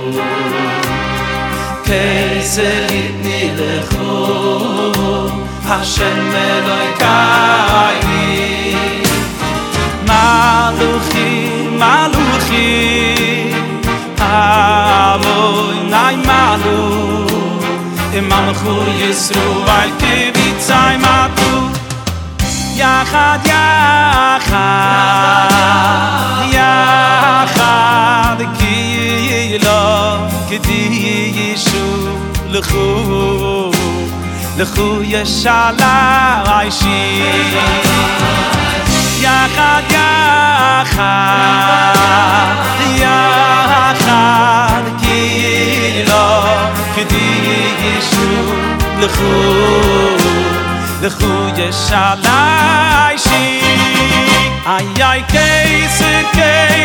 [1.87, 4.17] Keiser git ni de khu
[5.69, 8.01] Hashem me loy kai
[10.09, 11.31] Maluchi
[11.81, 12.69] maluchi.
[14.19, 16.83] Amoy nay malu.
[18.19, 21.53] Imam khu yisru vay kevitzay matu.
[21.53, 21.78] tu
[22.79, 24.49] יחד יחד
[26.53, 30.17] יחד קיילו
[30.49, 32.09] קדי ישו
[32.49, 33.71] לכו
[34.57, 37.23] לכו ישאלה אישי
[39.21, 41.15] יחד יחד
[42.97, 46.43] יחד קיילו
[46.95, 48.55] קדי ישו
[49.01, 50.48] לכו.
[51.03, 53.45] de goeie salai shi
[54.77, 56.83] ay ay kei se kei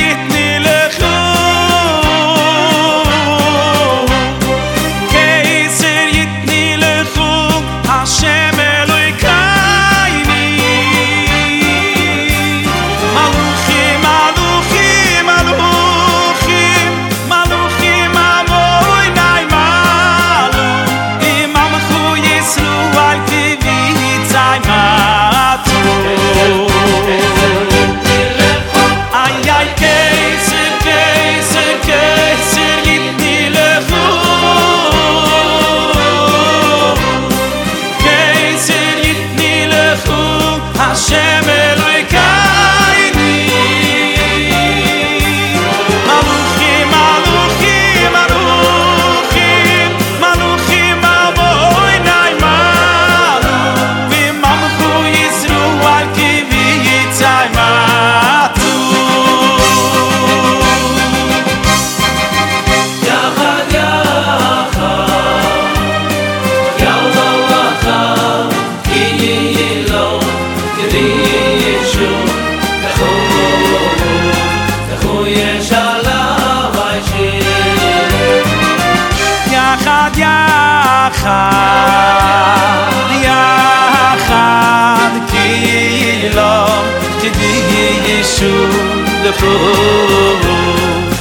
[0.00, 0.33] yit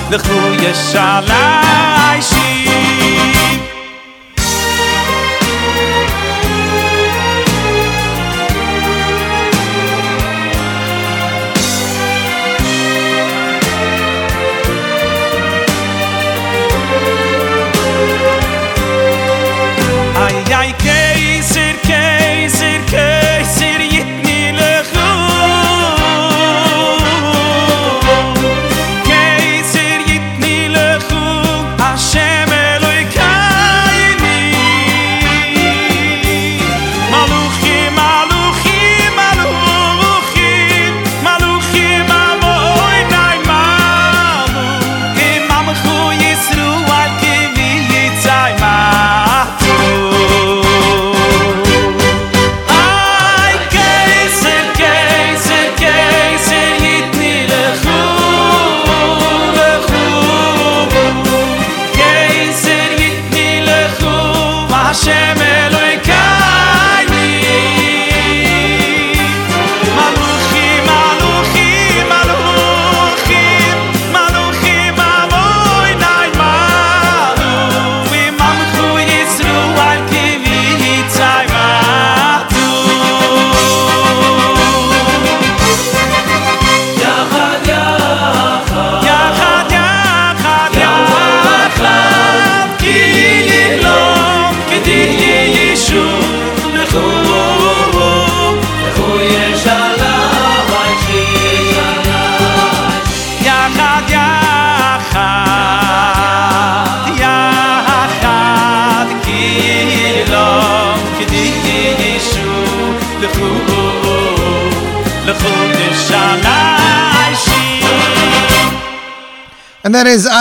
[0.10, 1.23] נחו ישר.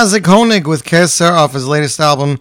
[0.03, 2.41] Isaac Honig with Keser off his latest album,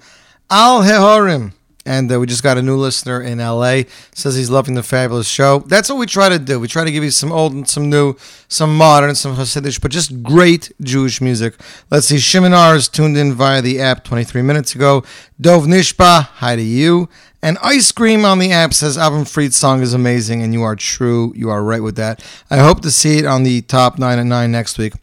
[0.50, 1.54] Al Hehorim.
[1.86, 3.84] And uh, we just got a new listener in LA.
[4.16, 5.60] Says he's loving the fabulous show.
[5.60, 6.60] That's what we try to do.
[6.60, 8.16] We try to give you some old and some new,
[8.48, 11.54] some modern, some Hasidic, but just great Jewish music.
[11.92, 12.18] Let's see.
[12.18, 15.04] Shimon is tuned in via the app 23 minutes ago.
[15.40, 17.10] Dov Nishba, hi to you.
[17.44, 20.76] And Ice Cream on the app says Avram Fried's song is amazing, and you are
[20.76, 21.32] true.
[21.36, 22.26] You are right with that.
[22.50, 24.94] I hope to see it on the top 9 at 9 next week.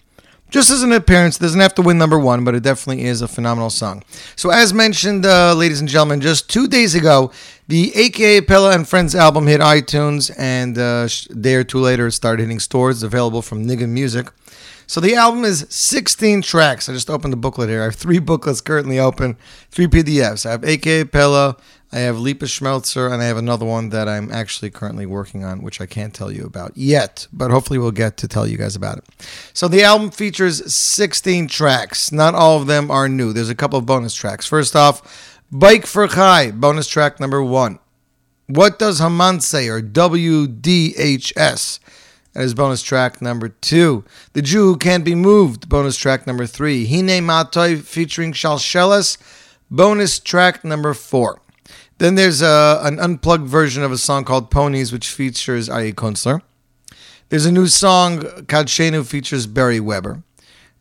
[0.50, 3.28] Just as an appearance, doesn't have to win number one, but it definitely is a
[3.28, 4.02] phenomenal song.
[4.34, 7.30] So, as mentioned, uh, ladies and gentlemen, just two days ago,
[7.68, 12.06] the AKA Pella and Friends album hit iTunes, and uh, a day or two later,
[12.06, 14.32] it started hitting stores available from Nigun Music.
[14.86, 16.88] So, the album is 16 tracks.
[16.88, 17.82] I just opened the booklet here.
[17.82, 19.36] I have three booklets currently open,
[19.70, 20.46] three PDFs.
[20.46, 21.58] I have AKA Pella,
[21.90, 25.62] I have Lipa Schmelzer, and I have another one that I'm actually currently working on,
[25.62, 28.76] which I can't tell you about yet, but hopefully we'll get to tell you guys
[28.76, 29.04] about it.
[29.54, 32.12] So the album features 16 tracks.
[32.12, 33.32] Not all of them are new.
[33.32, 34.44] There's a couple of bonus tracks.
[34.46, 37.78] First off, Bike for Chai, bonus track number one.
[38.48, 41.78] What does Haman say, or WDHS?
[42.34, 44.04] That is bonus track number two.
[44.34, 46.86] The Jew Who Can't Be Moved, bonus track number three.
[46.86, 49.16] Hine Matoy featuring Shalsheles,
[49.70, 51.40] bonus track number four.
[51.98, 56.42] Then there's a, an unplugged version of a song called Ponies, which features Aye Kunstler.
[57.28, 60.22] There's a new song, Kadshenu, features Barry Weber.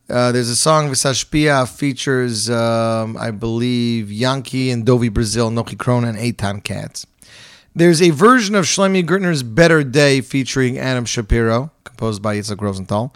[0.09, 6.07] Uh, there's a song, Visashpia, features, um, I believe, Yankee and Dovi Brazil, Noki Krona,
[6.07, 7.05] and Eitan Katz.
[7.75, 13.13] There's a version of Shlomi Gertner's Better Day featuring Adam Shapiro, composed by Yitzhak Rosenthal.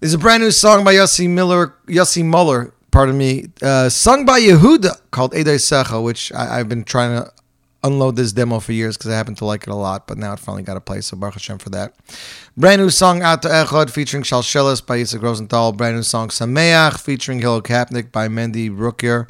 [0.00, 4.40] There's a brand new song by Yossi Miller, Yossi Muller, pardon me, uh, sung by
[4.40, 7.32] Yehuda called Edei Secha, which I, have been trying to
[7.84, 10.32] unload this demo for years because I happen to like it a lot, but now
[10.32, 11.94] it finally got a place, so Baruch Hashem for that.
[12.56, 15.72] Brand new song Ata Echad featuring Shalsheles by Yitzhak Rosenthal.
[15.72, 19.28] Brand new song Sameach featuring Hilo Kapnick by Mendy Rookier.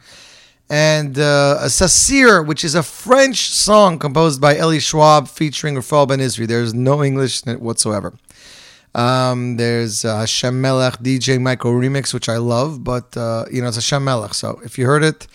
[0.70, 6.06] And uh, a Sasir, which is a French song composed by Eli Schwab featuring Rafael
[6.06, 6.46] Ben Isri.
[6.46, 8.14] There's no English in it whatsoever.
[8.94, 13.76] Um, there's uh, Melech DJ Micro Remix, which I love, but uh, you know it's
[13.76, 14.34] Hashem Melech.
[14.34, 15.26] So if you heard it,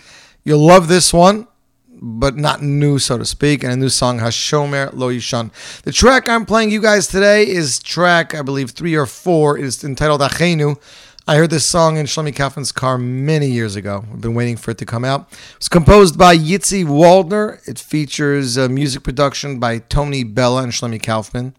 [0.44, 1.48] you'll love this one,
[1.88, 3.64] but not new, so to speak.
[3.64, 5.52] And a new song, Hashomer Lo Yishan.
[5.84, 9.58] The track I'm playing you guys today is track I believe three or four.
[9.58, 10.80] It's entitled Achenu.
[11.26, 14.04] I heard this song in Shlomi Kaufman's car many years ago.
[14.12, 15.30] I've been waiting for it to come out.
[15.56, 17.66] It's composed by Yitzi Waldner.
[17.66, 21.56] It features uh, music production by Tony Bella and Shlomi Kaufman.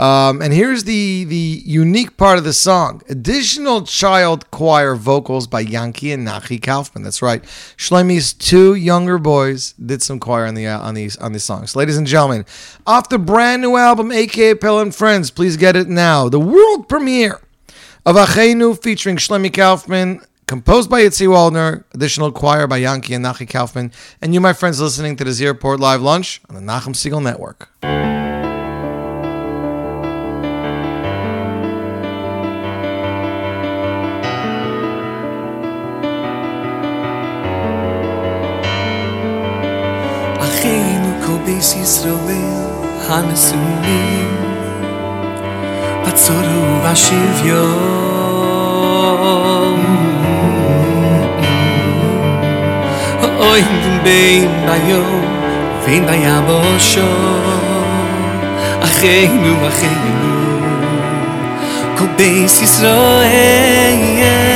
[0.00, 5.60] Um, and here's the the unique part of the song: additional child choir vocals by
[5.60, 7.02] Yankee and Nachi Kaufman.
[7.02, 7.44] That's right,
[7.76, 11.76] Shlomi's two younger boys did some choir on the uh, on these on these songs.
[11.76, 12.46] Ladies and gentlemen,
[12.86, 15.30] off the brand new album, AKA Pell and Friends.
[15.30, 16.30] Please get it now.
[16.30, 17.42] The world premiere
[18.06, 20.22] of Achenu featuring Shlomi Kaufman.
[20.46, 24.80] Composed by Itzi Waldner, additional choir by Yankee and Nachi Kaufman, and you, my friends,
[24.80, 27.68] listening to the Z Report Live Lunch on the Nachum Segal Network.
[41.90, 42.50] Yisroel
[43.06, 44.30] hanesumim
[46.04, 47.62] Batzoru vashivyo
[53.50, 53.64] Oy
[54.04, 55.02] bein bayo
[55.84, 57.10] vein bayabosho
[58.86, 60.34] Achenu achenu
[61.98, 64.49] Kol beis Yisroel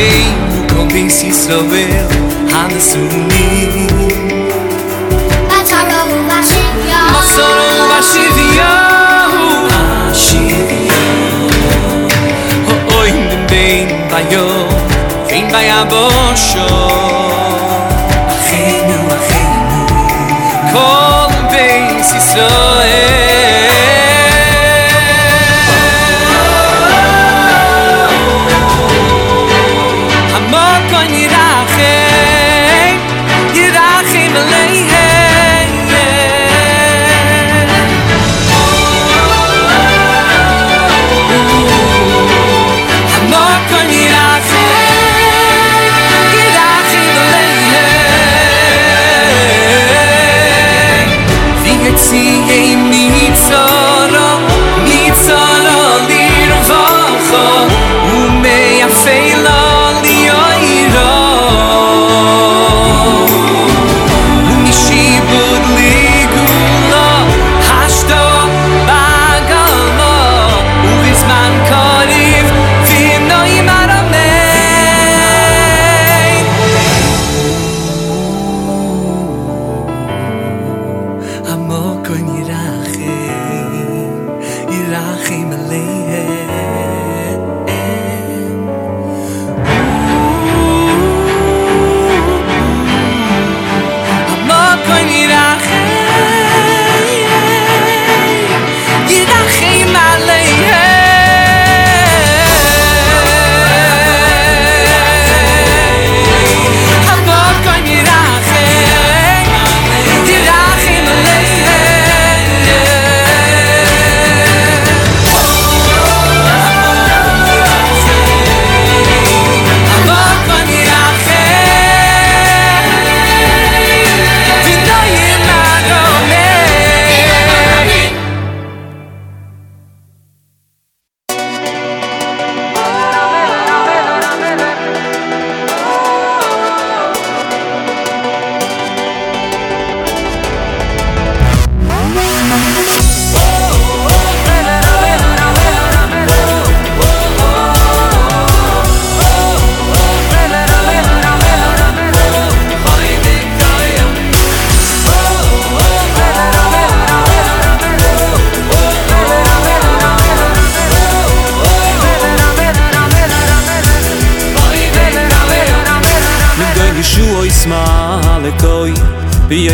[0.00, 0.40] Achim
[0.72, 2.08] kol bis Yisrael
[2.52, 3.84] Hanesunim
[5.50, 9.20] Matzoro v'ashivyon Masoro v'ashivyon
[13.00, 14.48] Oy dem bein bayo
[18.32, 19.00] Achenu,
[20.72, 22.79] Kol beis Yisrael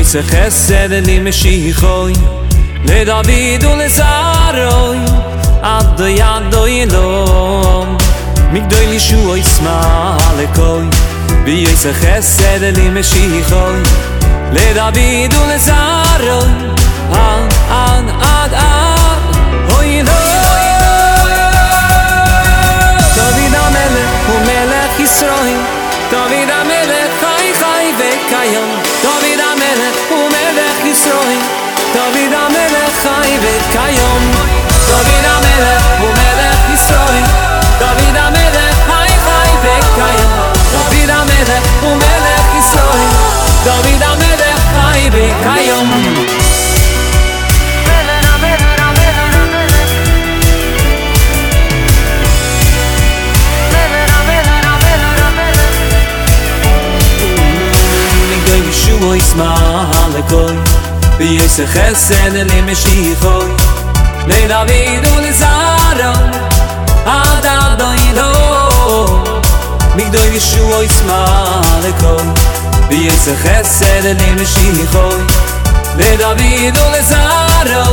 [0.06, 2.14] se chesed li meshichoi
[2.84, 5.00] Le David u le Saroi
[5.62, 7.96] Ad do yad do yilom
[8.52, 10.86] Migdoi li shu oi sma alekoi
[11.44, 13.82] Bi yoi se chesed li meshichoi
[14.52, 16.54] Le David u le Saroi
[17.24, 17.52] Ad,
[17.82, 19.20] ad, ad, ad
[19.72, 20.25] Hoi lo
[43.66, 45.88] דוד המלך חי der kibayum
[47.86, 49.82] Lever avele avele avele
[53.72, 55.66] Lever avele avele avele
[58.28, 59.50] Mit gei shoyts ma
[59.90, 60.56] haligol
[61.18, 62.34] Di isch hessen
[72.88, 75.22] bi es khased ni mishi khoy
[75.98, 77.84] le david ul saro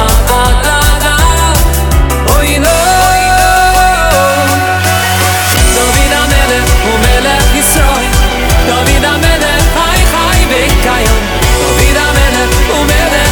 [0.00, 0.04] a
[0.38, 0.44] a
[0.74, 0.78] a
[1.12, 1.16] a
[2.36, 2.50] oy
[5.76, 6.58] david amele
[6.90, 8.06] u mele isroy
[8.68, 11.22] david amele hay hay be kayon
[11.62, 12.42] david amele
[12.90, 13.22] mele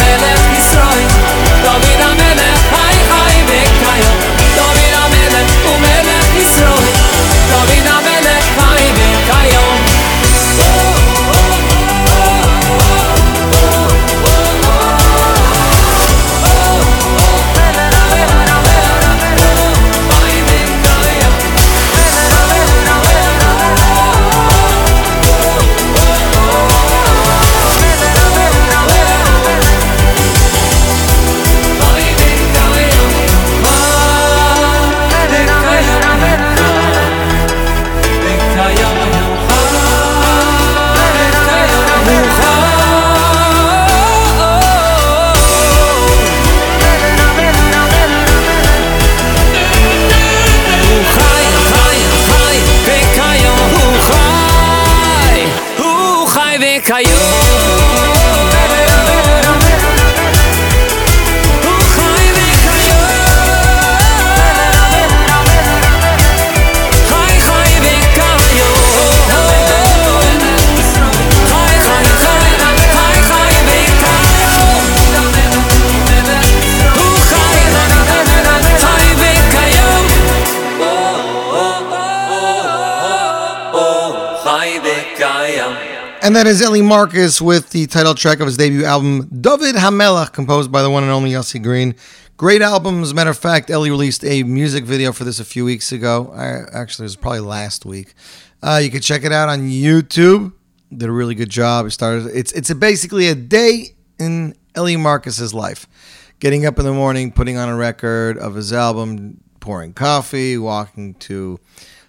[0.00, 0.46] mele
[86.36, 90.70] that is Ellie Marcus with the title track of his debut album, David Hamelach, composed
[90.70, 91.94] by the one and only Yossi Green.
[92.36, 93.00] Great album.
[93.00, 95.92] As a matter of fact, Ellie released a music video for this a few weeks
[95.92, 96.30] ago.
[96.36, 98.12] I, actually, it was probably last week.
[98.62, 100.52] Uh, you can check it out on YouTube.
[100.94, 101.86] Did a really good job.
[101.86, 102.26] It started.
[102.26, 105.86] It's it's a basically a day in Ellie Marcus's life.
[106.38, 111.14] Getting up in the morning, putting on a record of his album, pouring coffee, walking
[111.14, 111.58] to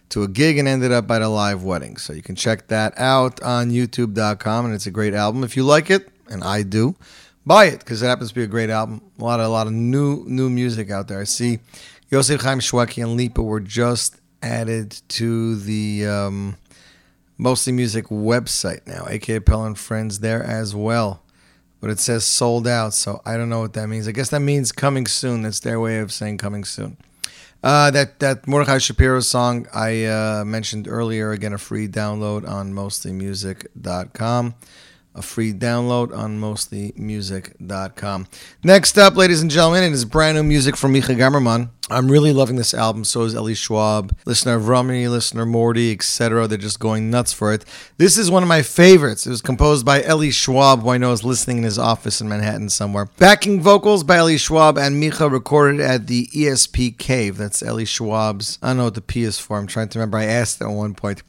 [0.10, 1.98] to a gig and ended up at a live wedding.
[1.98, 5.44] So you can check that out on youtube.com and it's a great album.
[5.44, 6.96] If you like it, and I do,
[7.46, 9.02] buy it because it happens to be a great album.
[9.20, 11.22] A lot of a lot of new new music out there.
[11.22, 11.60] I see
[12.10, 16.58] Yosef Chaim Shwekey and Lipa were just added to the um,
[17.38, 21.22] Mostly Music website now, aka Pell and Friends there as well.
[21.80, 24.08] But it says sold out, so I don't know what that means.
[24.08, 25.44] I guess that means coming soon.
[25.44, 26.98] That's their way of saying coming soon.
[27.64, 31.32] Uh, that that Mordechai Shapiro song I uh, mentioned earlier.
[31.32, 34.56] Again, a free download on mostlymusic.com.
[35.16, 38.28] A free download on mostlymusic.com.
[38.64, 41.72] Next up, ladies and gentlemen, it is brand new music from Micha Gamerman.
[41.90, 43.06] I'm really loving this album.
[43.06, 46.46] So is Ellie Schwab, listener Rummy, listener Morty, etc.
[46.46, 47.64] They're just going nuts for it.
[47.98, 49.26] This is one of my favorites.
[49.26, 52.28] It was composed by Ellie Schwab, who I know is listening in his office in
[52.28, 53.06] Manhattan somewhere.
[53.18, 57.38] Backing vocals by Ellie Schwab and Micha recorded at the ESP Cave.
[57.38, 58.60] That's Ellie Schwab's.
[58.62, 59.58] I don't know what the P is for.
[59.58, 60.18] I'm trying to remember.
[60.18, 61.24] I asked at one point.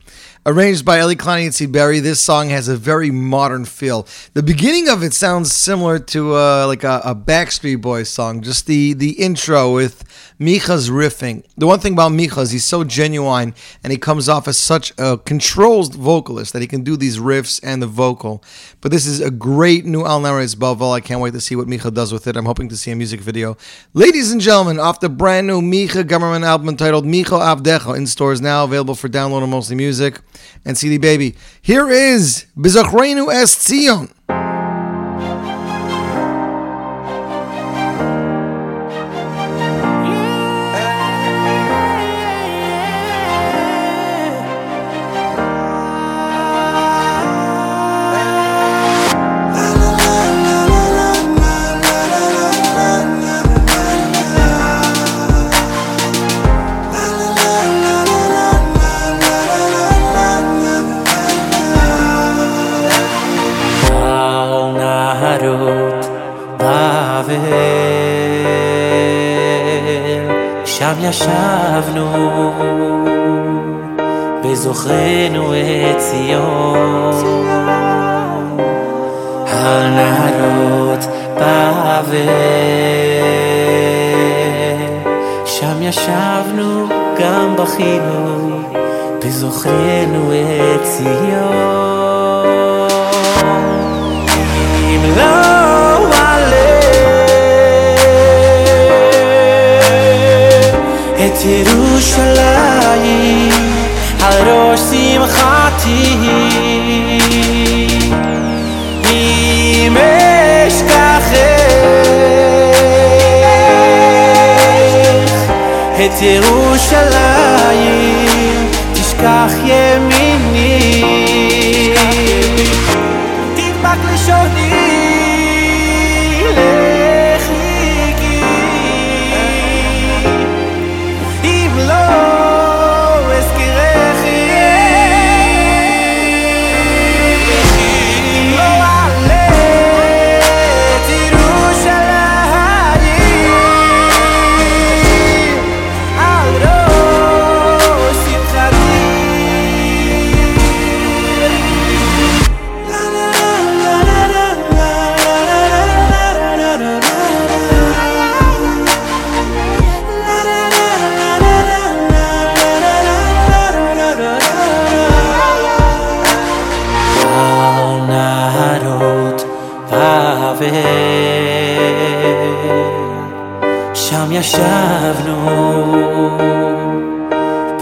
[0.44, 1.66] Arranged by Ellie Klein and C.
[1.66, 4.06] Berry, this song has a very modern feel.
[4.32, 8.40] The beginning of it sounds similar to uh, like a, a Backstreet Boys song.
[8.40, 10.04] Just the the intro with
[10.48, 11.44] Micha's riffing.
[11.58, 13.54] The one thing about Micha is he's so genuine
[13.84, 17.60] and he comes off as such a controlled vocalist that he can do these riffs
[17.62, 18.42] and the vocal.
[18.80, 20.94] But this is a great new Al Nares Bavel.
[20.94, 22.34] I can't wait to see what Micha does with it.
[22.34, 23.58] I'm hoping to see a music video.
[23.92, 28.40] Ladies and gentlemen, off the brand new Micha Gamerman album entitled Micha Avdecha in stores
[28.40, 30.18] now, available for download on Mostly Music
[30.64, 31.36] and CD Baby.
[31.60, 34.14] Here is Bizachreinu Es Tzion.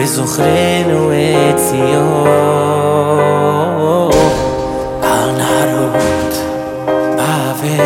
[0.06, 2.26] בזוכרנו את ציון.
[5.02, 6.34] על נהרות
[7.16, 7.84] בבל.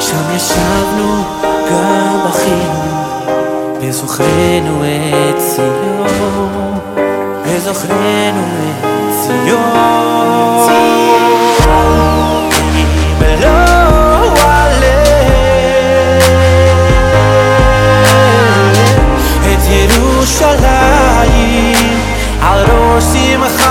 [0.00, 1.22] שם ישבנו
[1.70, 2.82] גם בכינו
[3.82, 6.78] בזוכרנו את ציון.
[7.46, 8.42] בזוכרנו
[8.82, 8.87] את
[22.40, 23.67] I'll see my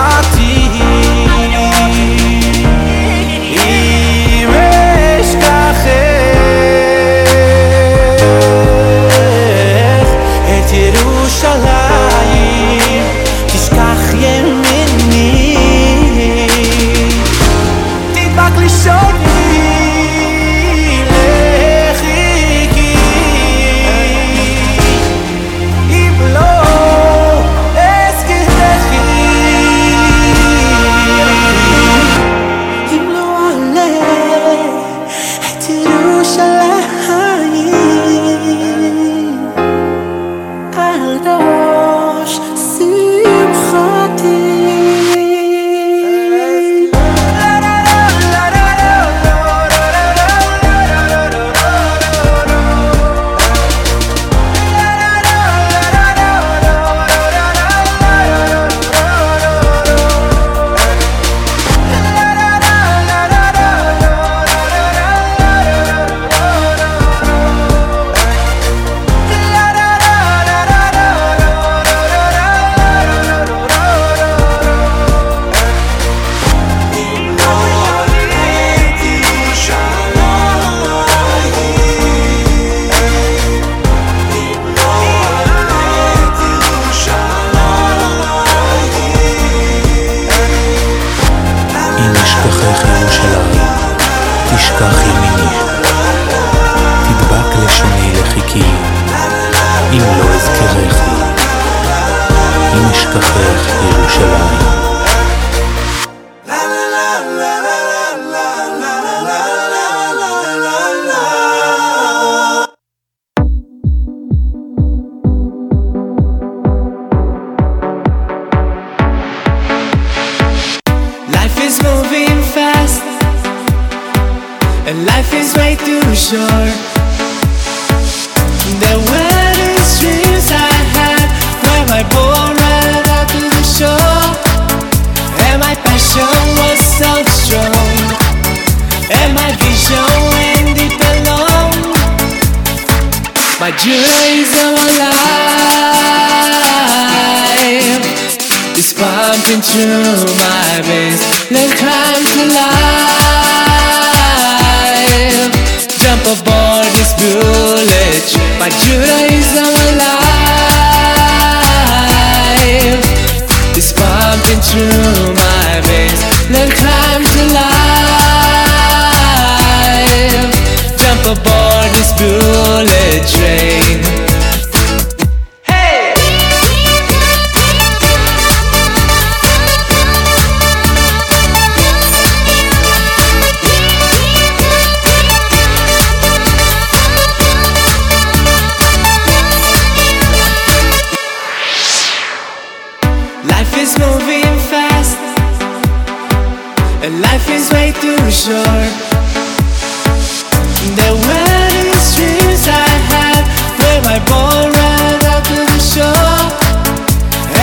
[201.97, 203.43] these dreams I had,
[203.79, 206.43] where my boat ran out to the shore,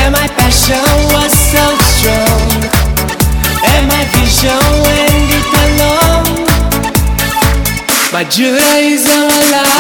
[0.01, 1.65] and my passion was so
[1.95, 2.49] strong,
[3.73, 6.27] and my vision went deep along.
[8.13, 9.75] My Judaism alive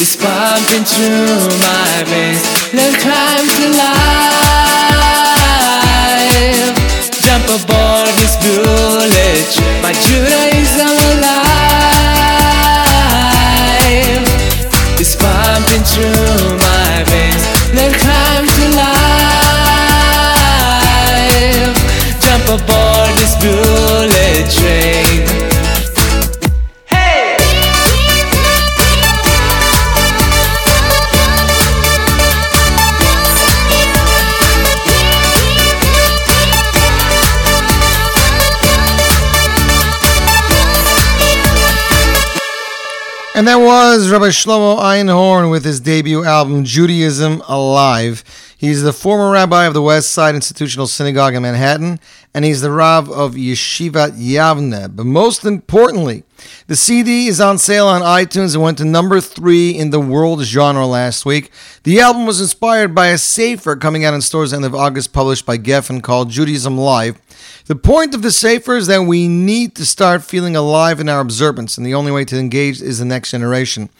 [0.00, 2.42] is pumping through my veins.
[2.72, 4.13] Then climb to life.
[7.34, 9.82] Jump aboard this bullet train.
[9.82, 11.42] My Judaism alive
[15.00, 17.44] is pumping through my veins.
[17.74, 18.94] Then climb to life.
[22.22, 24.83] Jump aboard this bullet train.
[43.44, 48.24] And that was Rabbi Shlomo Einhorn with his debut album, Judaism Alive.
[48.56, 52.00] He's the former rabbi of the West Side Institutional Synagogue in Manhattan,
[52.34, 54.94] and he's the Rav of Yeshivat Yavne.
[54.96, 56.24] But most importantly,
[56.66, 60.42] the CD is on sale on iTunes and went to number three in the world
[60.42, 61.52] genre last week.
[61.84, 65.46] The album was inspired by a Sefer coming out in stores end of August, published
[65.46, 67.20] by Gefen, called Judaism Live.
[67.66, 71.20] The point of the Sefer is that we need to start feeling alive in our
[71.20, 73.90] observance, and the only way to engage is the next generation.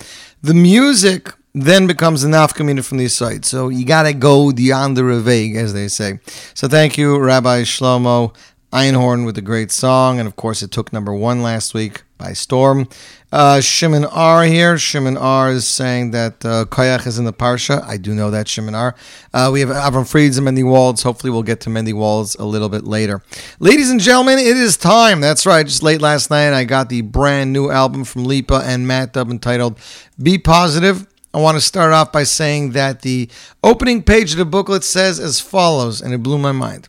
[0.42, 3.48] The music then becomes a nafkamina from these sites.
[3.48, 6.18] So you got to go beyond the reveg, as they say.
[6.52, 8.34] So thank you, Rabbi Shlomo
[8.72, 10.18] Einhorn, with a great song.
[10.18, 12.88] And of course, it took number one last week by storm.
[13.30, 14.78] Uh, Shimon R here.
[14.78, 17.82] Shimon R is saying that uh, Koyach is in the Parsha.
[17.84, 18.96] I do know that, Shimon R.
[19.32, 21.02] Uh, we have Avram Frieds and Mendy Walls.
[21.02, 23.22] Hopefully, we'll get to Mendy Walls a little bit later.
[23.60, 25.20] Ladies and gentlemen, it is time.
[25.20, 25.66] That's right.
[25.66, 29.30] Just late last night, I got the brand new album from Lipa and Matt Dubb
[29.30, 29.78] entitled
[30.20, 31.06] Be Positive.
[31.34, 33.28] I want to start off by saying that the
[33.64, 36.88] opening page of the booklet says as follows, and it blew my mind.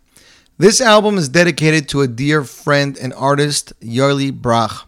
[0.60, 4.86] This album is dedicated to a dear friend and artist, Yarli Brach,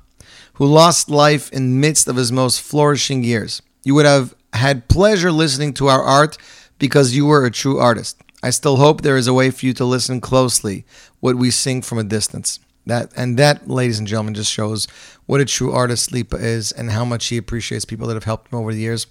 [0.53, 3.63] who lost life in midst of his most flourishing years.
[3.83, 6.37] You would have had pleasure listening to our art
[6.77, 8.21] because you were a true artist.
[8.43, 10.85] I still hope there is a way for you to listen closely
[11.19, 12.59] what we sing from a distance.
[12.87, 14.87] That and that, ladies and gentlemen, just shows
[15.25, 18.51] what a true artist Lipa is and how much he appreciates people that have helped
[18.51, 19.07] him over the years.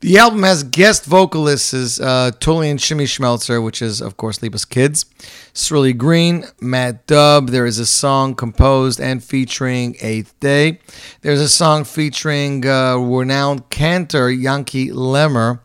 [0.00, 4.64] The album has guest vocalists uh, Tully and Shimmy Schmelzer, which is, of course, Lipa's
[4.64, 5.04] kids.
[5.52, 7.50] Srilly Green, Matt Dubb.
[7.50, 10.78] There is a song composed and featuring Eighth Day.
[11.22, 15.62] There's a song featuring uh, renowned cantor Yankee Lemmer.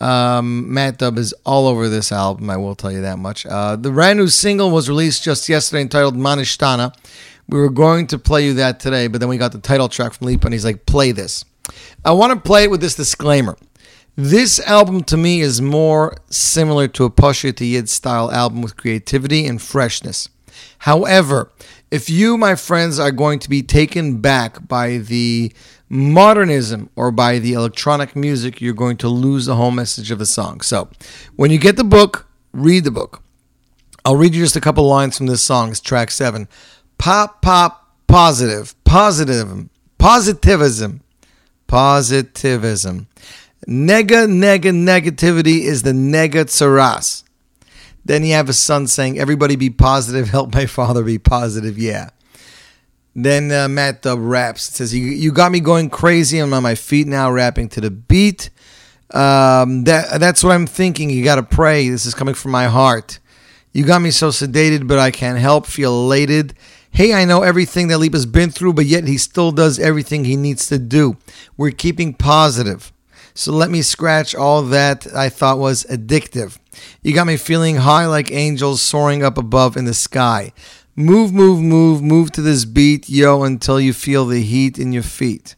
[0.00, 3.46] Um, Matt Dubb is all over this album, I will tell you that much.
[3.46, 6.94] Uh, the brand new single was released just yesterday entitled Manishtana.
[7.48, 10.14] We were going to play you that today, but then we got the title track
[10.14, 11.44] from Lipa, and he's like, play this.
[12.04, 13.56] I want to play it with this disclaimer.
[14.16, 19.46] This album to me is more similar to a Poshiter Yid style album with creativity
[19.46, 20.28] and freshness.
[20.78, 21.50] However,
[21.90, 25.52] if you, my friends, are going to be taken back by the
[25.88, 30.26] modernism or by the electronic music, you're going to lose the whole message of the
[30.26, 30.60] song.
[30.60, 30.88] So,
[31.36, 33.22] when you get the book, read the book.
[34.04, 35.70] I'll read you just a couple lines from this song.
[35.70, 36.48] It's track seven.
[36.98, 39.70] Pop, pop, positive, positivism,
[41.66, 43.06] positivism.
[43.66, 47.24] Nega, nega, negativity is the nega tsaras.
[48.04, 51.78] Then you have a son saying, Everybody be positive, help my father be positive.
[51.78, 52.10] Yeah.
[53.14, 54.68] Then uh, Matt Dubb raps.
[54.68, 56.38] It says, you, you got me going crazy.
[56.38, 58.50] I'm on my feet now, rapping to the beat.
[59.10, 61.10] Um, that That's what I'm thinking.
[61.10, 61.88] You got to pray.
[61.88, 63.20] This is coming from my heart.
[63.72, 66.54] You got me so sedated, but I can't help feel elated.
[66.90, 70.36] Hey, I know everything that Lipa's been through, but yet he still does everything he
[70.36, 71.16] needs to do.
[71.56, 72.92] We're keeping positive.
[73.34, 76.58] So let me scratch all that I thought was addictive.
[77.02, 80.52] You got me feeling high like angels soaring up above in the sky.
[80.96, 85.02] Move, move, move, move to this beat, yo, until you feel the heat in your
[85.02, 85.56] feet.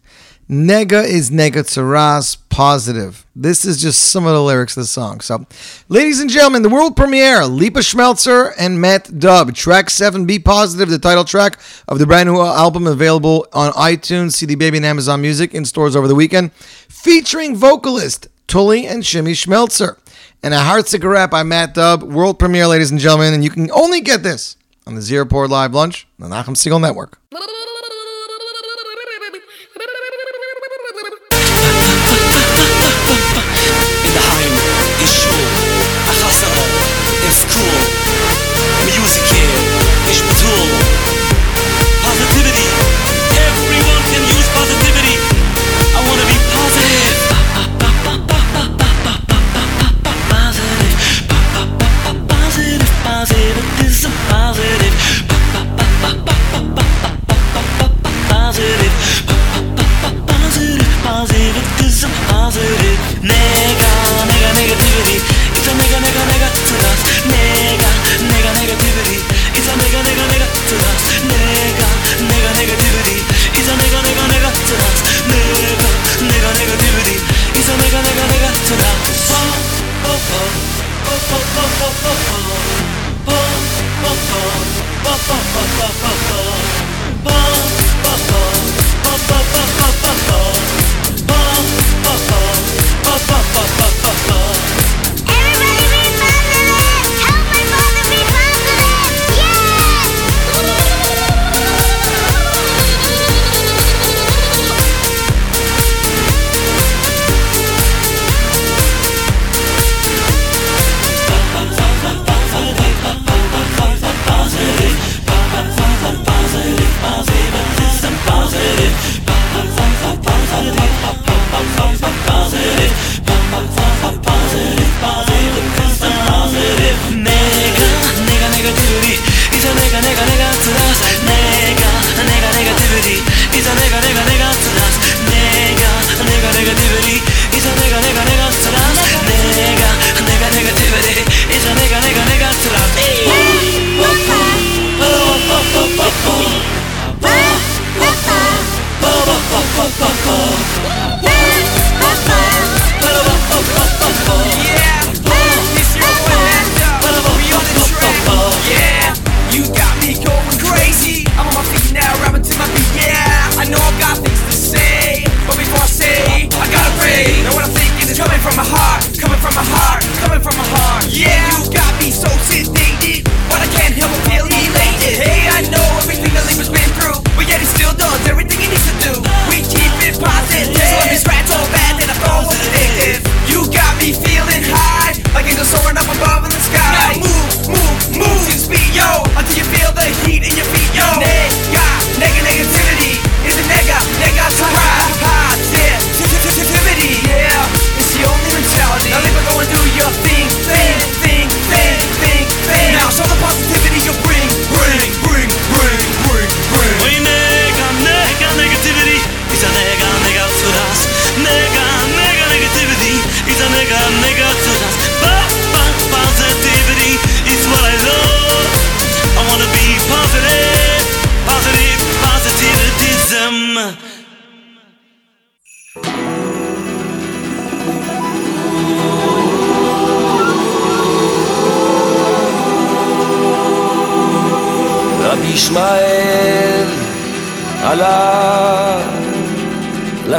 [0.48, 3.26] Nega is nega tsaras, positive.
[3.36, 5.20] This is just some of the lyrics of the song.
[5.20, 5.44] So,
[5.90, 9.54] ladies and gentlemen, the world premiere, Lipa Schmelzer and Matt Dubb.
[9.54, 14.32] Track 7, Be Positive, the title track of the brand new album available on iTunes,
[14.32, 19.32] CD Baby, and Amazon Music in stores over the weekend, featuring vocalist Tully and Shimmy
[19.32, 19.98] Schmelzer.
[20.42, 22.04] And a Heartsick rap by Matt Dubb.
[22.04, 24.56] World premiere, ladies and gentlemen, and you can only get this
[24.86, 27.18] on the Z Report Live Lunch, the Nachum Segal Network.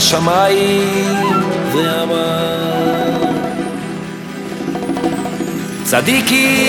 [0.07, 1.41] לשמיים
[1.73, 3.23] ואמר
[5.83, 6.66] צדיקים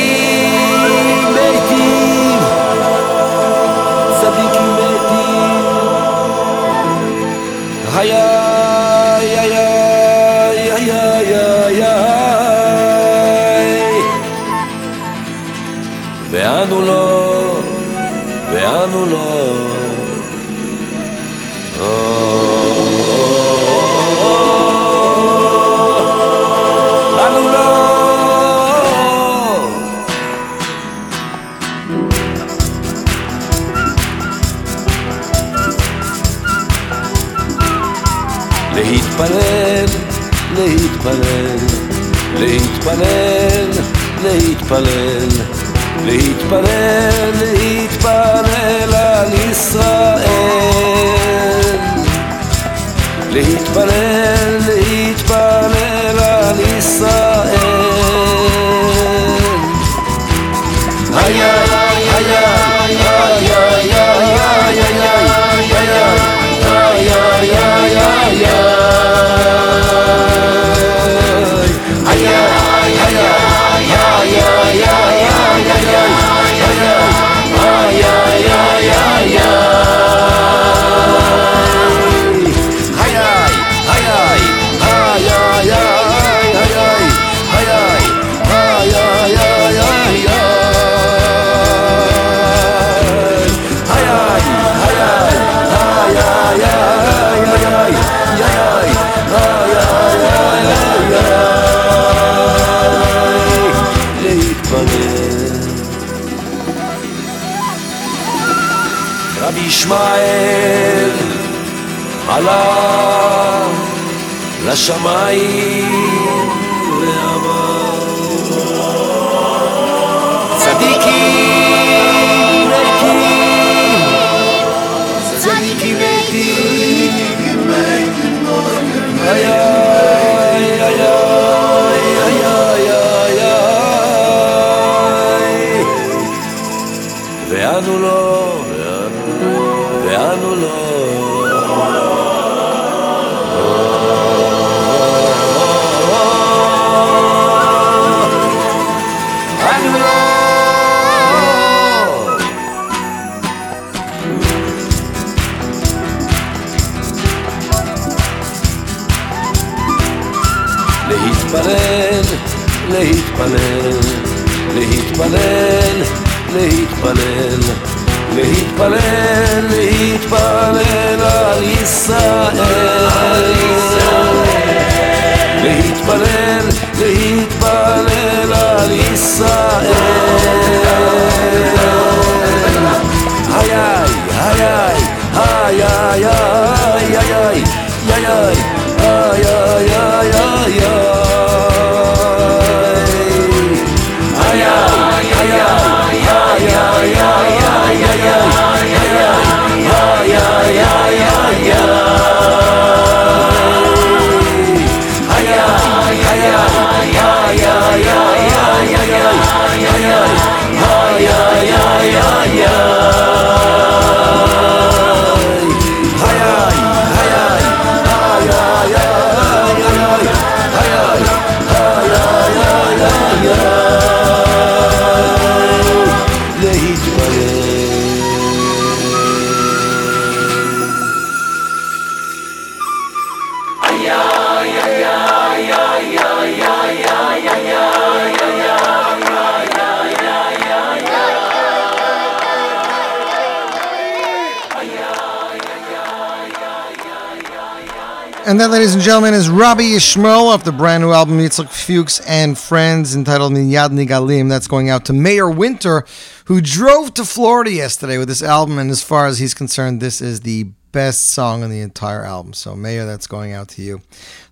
[248.69, 252.59] that, ladies and gentlemen, is Robbie Ishmael off the brand new album Yitzhak Fuchs and
[252.59, 254.49] Friends entitled Miyad Nigalim.
[254.49, 256.05] That's going out to Mayor Winter,
[256.47, 258.78] who drove to Florida yesterday with this album.
[258.78, 262.53] And as far as he's concerned, this is the best song on the entire album.
[262.53, 264.03] So, Mayor, that's going out to you.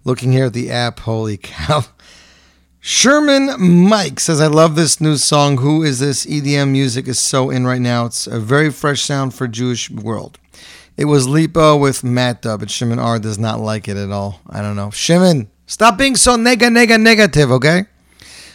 [0.04, 1.84] Looking here at the app, holy cow.
[2.80, 5.58] Sherman Mike says, I love this new song.
[5.58, 6.24] Who is this?
[6.24, 8.06] EDM music is so in right now.
[8.06, 10.38] It's a very fresh sound for Jewish world.
[10.96, 14.40] It was Lipa with Matt Dubb, and Shimon R does not like it at all.
[14.48, 14.90] I don't know.
[14.90, 17.84] Shimon, stop being so nega, nega, negative, okay?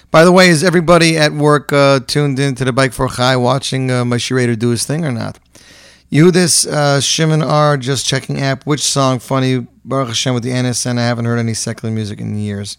[0.09, 3.91] By the way, is everybody at work uh, tuned into the Bike for Chai watching
[3.91, 5.39] uh, my Shirader do his thing or not?
[6.11, 8.65] Yehudis uh, Shimon R just checking app.
[8.65, 9.67] Which song funny?
[9.85, 10.97] Baruch Hashem with the NSN.
[10.97, 12.77] I haven't heard any secular music in years.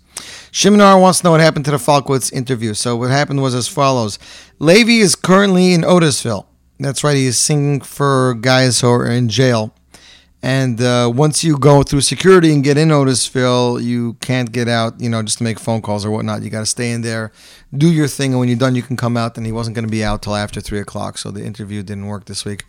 [0.51, 2.74] Shimon R wants to know what happened to the Falkowitz interview.
[2.74, 4.18] So what happened was as follows:
[4.59, 6.47] Levy is currently in Otisville.
[6.78, 7.16] That's right.
[7.16, 9.74] He's singing for guys who are in jail.
[10.44, 15.00] And uh, once you go through security and get in Otisville, you can't get out,
[15.00, 16.42] you know, just to make phone calls or whatnot.
[16.42, 17.30] You got to stay in there,
[17.72, 19.36] do your thing, and when you're done, you can come out.
[19.36, 22.06] And he wasn't going to be out till after three o'clock, so the interview didn't
[22.06, 22.64] work this week.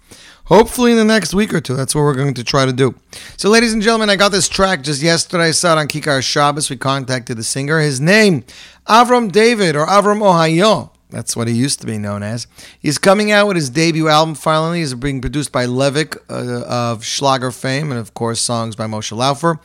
[0.45, 2.93] Hopefully, in the next week or two, that's what we're going to try to do.
[3.38, 5.45] So, ladies and gentlemen, I got this track just yesterday.
[5.45, 6.69] I saw it on Kikar Shabbos.
[6.69, 7.80] We contacted the singer.
[7.80, 8.43] His name,
[8.88, 10.93] Avram David or Avram Ohayo.
[11.14, 12.48] That's what he used to be known as.
[12.80, 14.80] He's coming out with his debut album finally.
[14.80, 19.15] He's being produced by Levick uh, of Schlager fame and, of course, songs by Moshe
[19.15, 19.60] Laufer.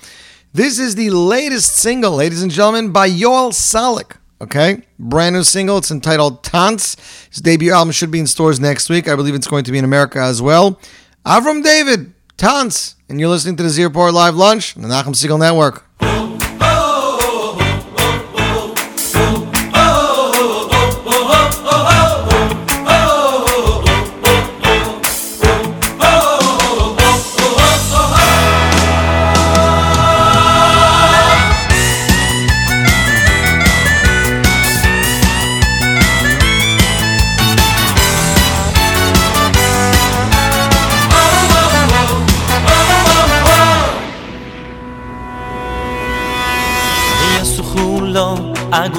[0.52, 4.16] This is the latest single, ladies and gentlemen, by Yoel Salik.
[4.40, 5.78] Okay, brand new single.
[5.78, 6.96] It's entitled Tans.
[7.30, 9.08] His debut album should be in stores next week.
[9.08, 10.78] I believe it's going to be in America as well.
[11.24, 15.14] Avram David, Tans, and you're listening to the Z Report Live Lunch on the Nachum
[15.14, 15.84] Segal Network.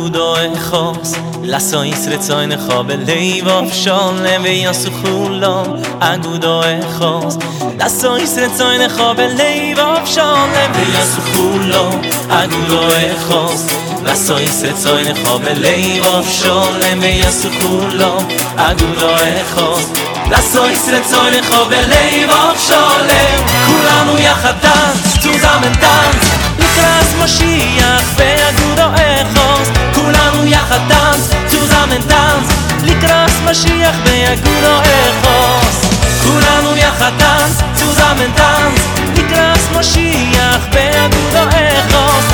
[0.09, 1.13] do Echos
[1.43, 7.37] Lasso Yisre Tzoyne Chobe Leiv Av Sholem Ve Yosu Chulom Aguda Echos
[7.77, 13.61] Lasso Yisre Tzoyne Chobe Leiv Av Sholem Ve Yosu Chulom Aguda Echos
[14.03, 18.23] Lasso Yisre Tzoyne Chobe Leiv Av Sholem Ve Yosu Chulom
[18.57, 19.85] Aguda Echos
[20.31, 26.25] Lasso Yisre Tzoyne Chobe Leiv Av Sholem Kulamu Yachatan Zuzamen Tanz
[26.59, 32.47] Lekas Moshiach Ve Aguda Echos כולנו יחד טאנס, צוזמן טאנס,
[32.83, 35.85] לקרס משיח ביגורו אכוס.
[36.23, 38.81] כולנו יחד טאנס, צוזמן טאנס,
[39.15, 42.25] לקרס משיח ביגורו אכוס.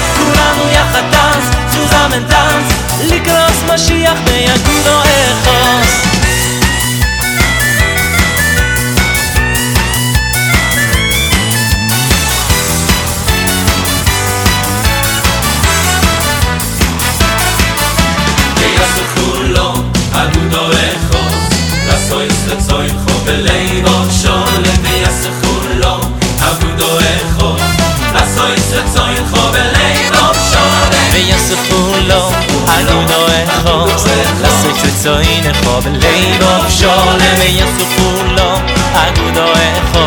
[39.07, 40.05] agudo echo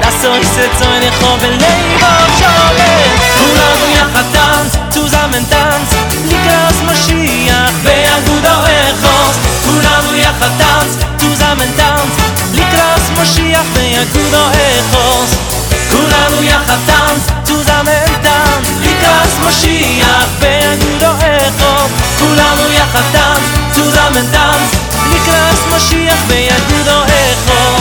[0.00, 5.88] Da soy se zoin echo ve leivo shoget Kulam yachat tanz, zuzamen tanz.
[6.30, 9.16] Likras Mashiach ve agudo echo
[9.64, 12.12] Kulam yachat tanz, zuzamen tanz.
[12.56, 15.04] Likras Mashiach ve agudo echo
[15.90, 18.64] Kulam yachat tanz, zuzamen tanz.
[18.84, 21.72] Likras Mashiach ve agudo echo
[22.18, 23.44] Kulam yachat tanz,
[27.08, 27.75] echo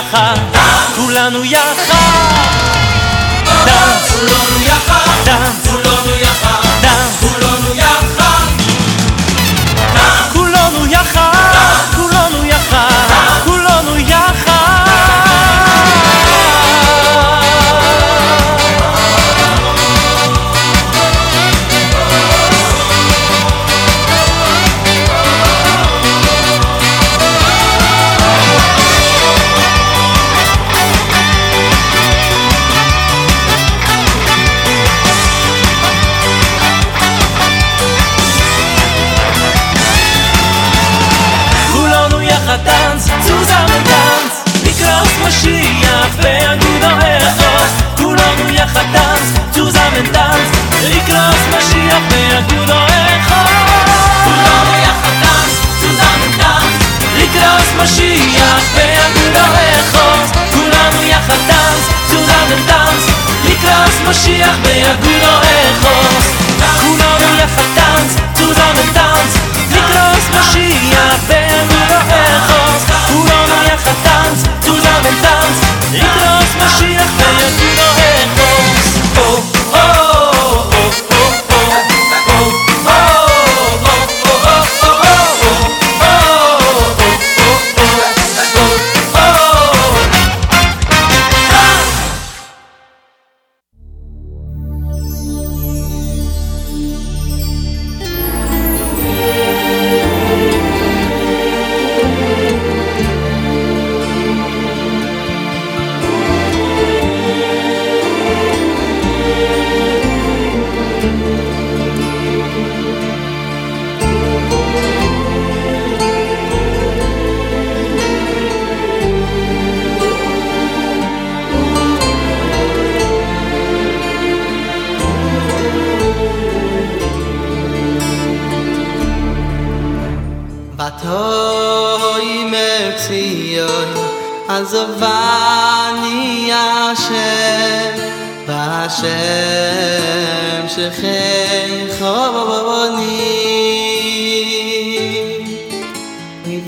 [0.00, 0.36] יחד,
[0.96, 1.94] כולנו יחד.
[3.64, 5.10] דאנס, כולנו יחד
[5.66, 6.60] כולנו יחד
[7.20, 8.19] כולנו יחד
[64.10, 64.69] Moshiach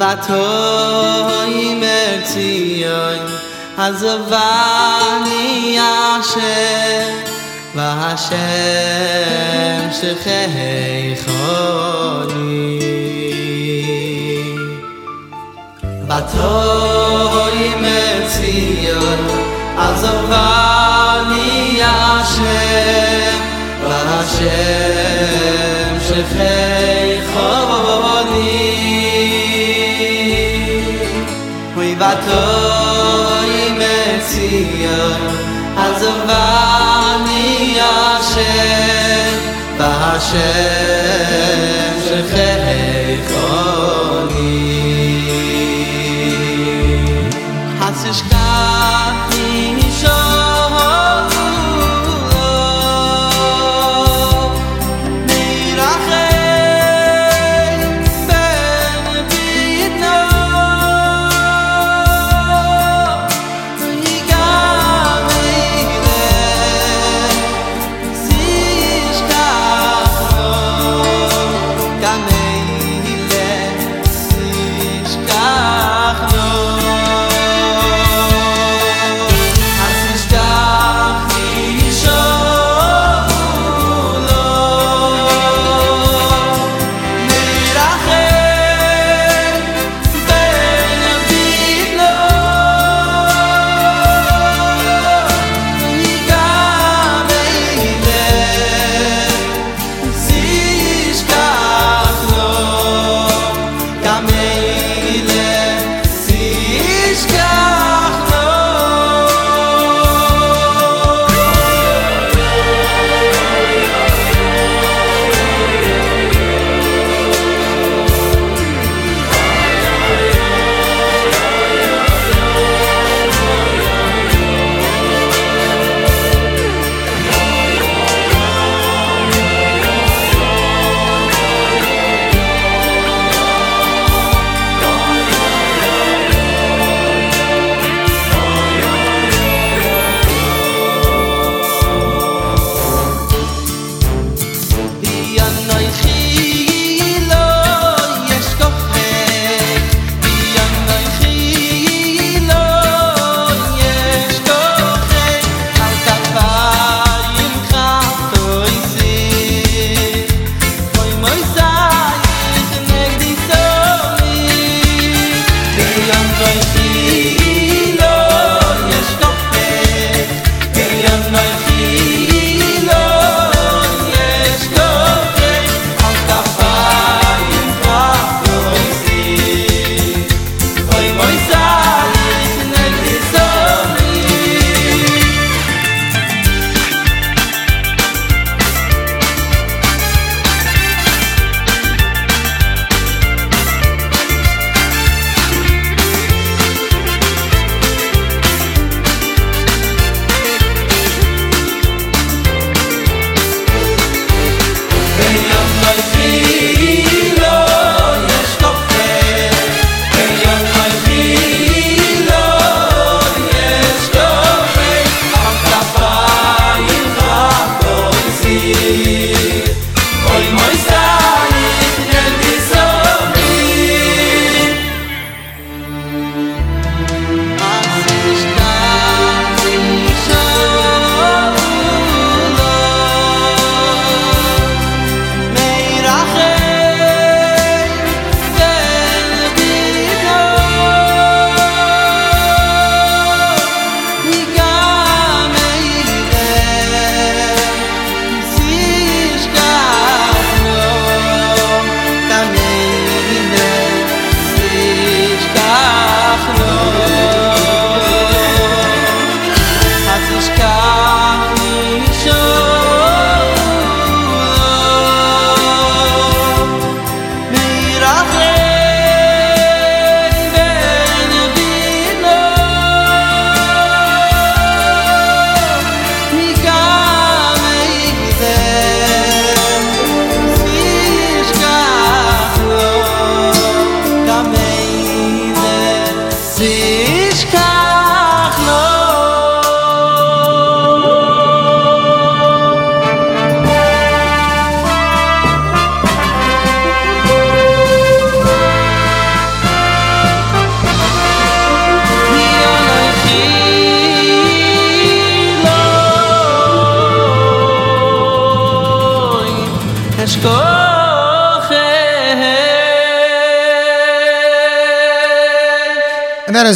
[0.02, 0.46] vato
[1.70, 3.20] imerci oi
[3.86, 6.60] az vani ashe
[7.76, 12.78] va hashem shekhay khoni
[16.08, 16.54] vato
[17.68, 18.56] imerci
[19.08, 19.22] oi
[19.88, 21.52] az vani
[22.18, 22.62] ashe
[23.86, 25.52] va hashem
[32.12, 35.22] atoy metzion
[35.86, 37.52] az vani
[38.16, 38.55] ashe
[39.78, 40.52] ba ashe
[43.22, 44.81] shekhoni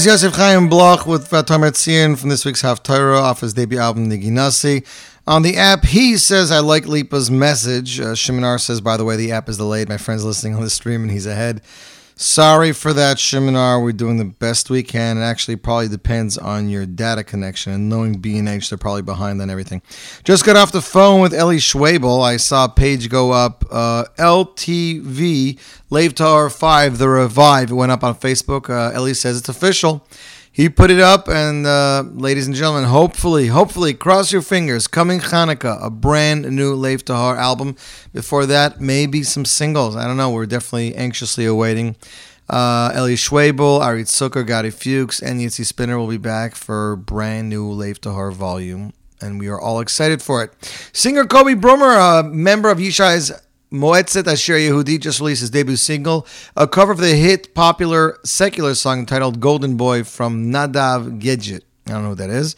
[0.06, 4.08] is Yosef Chaim Bloch with Vatomer Tzion from this week's Haftarah off his debut album,
[4.08, 4.86] Niginasi.
[5.26, 7.98] On the app, he says, I like Lipa's message.
[7.98, 9.88] Uh, Shiminar says, by the way, the app is delayed.
[9.88, 11.60] My friend's listening on the stream and he's ahead.
[12.18, 13.82] Sorry for that, Shiminar.
[13.82, 15.18] We're doing the best we can.
[15.18, 17.74] It actually probably depends on your data connection.
[17.74, 19.82] And knowing B&H, they're probably behind on everything.
[20.24, 22.24] Just got off the phone with Ellie Schwebel.
[22.24, 23.66] I saw a page go up.
[23.70, 25.60] Uh, LTV,
[25.90, 27.70] Lev Tahor 5, The Revive.
[27.70, 28.70] It went up on Facebook.
[28.70, 30.08] Uh, Ellie says it's official.
[30.56, 34.86] He put it up, and uh, ladies and gentlemen, hopefully, hopefully, cross your fingers.
[34.86, 37.76] Coming Hanukkah, a brand new Lev Tahor album.
[38.14, 39.96] Before that, maybe some singles.
[39.96, 40.30] I don't know.
[40.30, 41.94] We're definitely anxiously awaiting.
[42.48, 47.50] Uh, Eli Schwebel, Arik Zucker, Gotti Fuchs, and Yitzi Spinner will be back for brand
[47.50, 50.54] new Lev Tahor volume, and we are all excited for it.
[50.94, 53.30] Singer Kobe Brummer, a member of Yishai's
[53.76, 56.26] Moetzet Asher Yehudi just released his debut single,
[56.56, 61.60] a cover of the hit popular secular song entitled Golden Boy from Nadav Guedj.
[61.86, 62.56] I don't know what that is.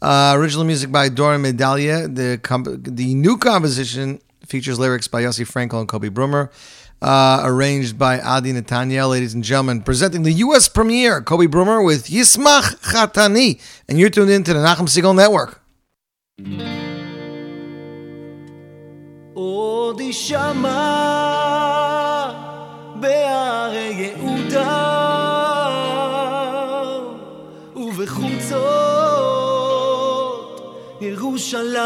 [0.00, 2.14] Uh, original music by Doron Medalie.
[2.14, 6.50] The, comp- the new composition features lyrics by Yossi Frankel and Kobe Brummer.
[7.02, 10.68] Uh, arranged by Adi Netanya, ladies and gentlemen, presenting the U.S.
[10.68, 13.58] premiere, Kobe Brummer with Yismach Chatani.
[13.88, 15.62] And you're tuned in to the Nachum Segal Network.
[19.90, 20.70] עוד יישמע
[22.94, 24.90] בהרי יהודה
[27.76, 28.60] ובחוצות
[31.00, 31.80] ירושלים.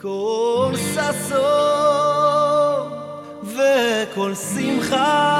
[0.00, 1.38] כל ששון
[3.42, 5.37] וכל שמחה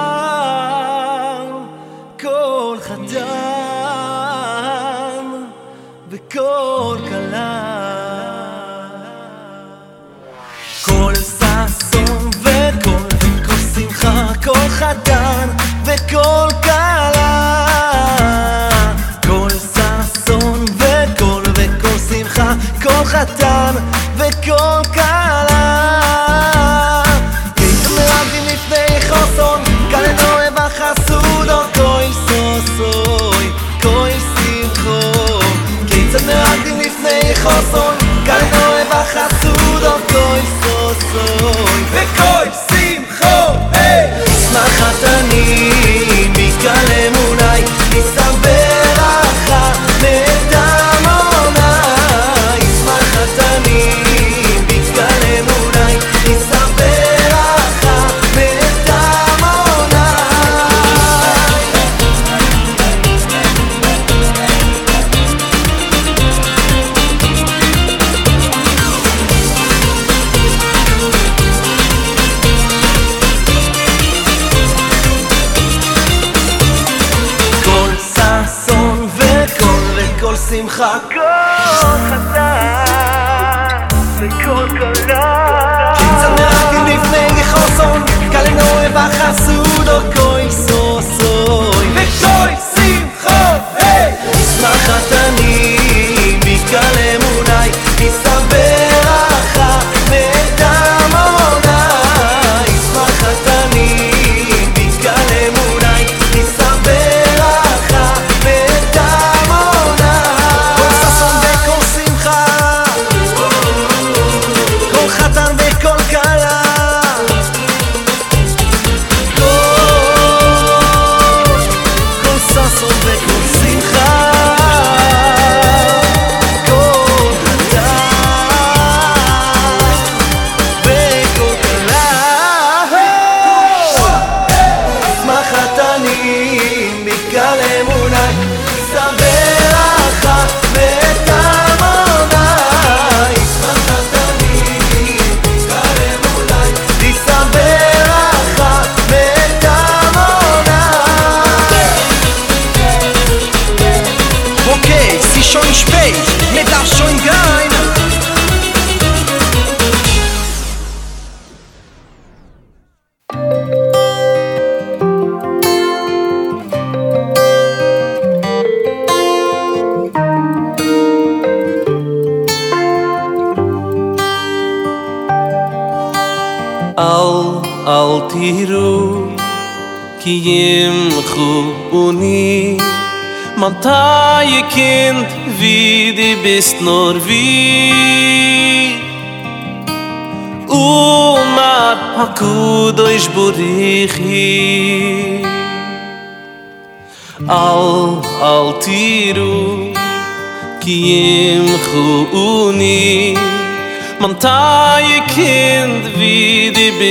[14.09, 15.49] שמחה, כל חתן
[15.85, 17.67] וכל כלה.
[19.27, 22.53] כל ששון וכל וכל שמחה,
[22.83, 23.75] כל חתן
[24.17, 25.83] וכל כלה.
[27.57, 33.51] כיצד מרקדים לפני חוסון, כאן אין אוהב החסוד, או כוי סוסוי,
[33.83, 35.41] כוי שמחו.
[35.87, 37.95] כיצד מרקדים לפני חוסון,
[38.27, 41.85] כאן אין אוהב החסוד, או כוי סוסוי,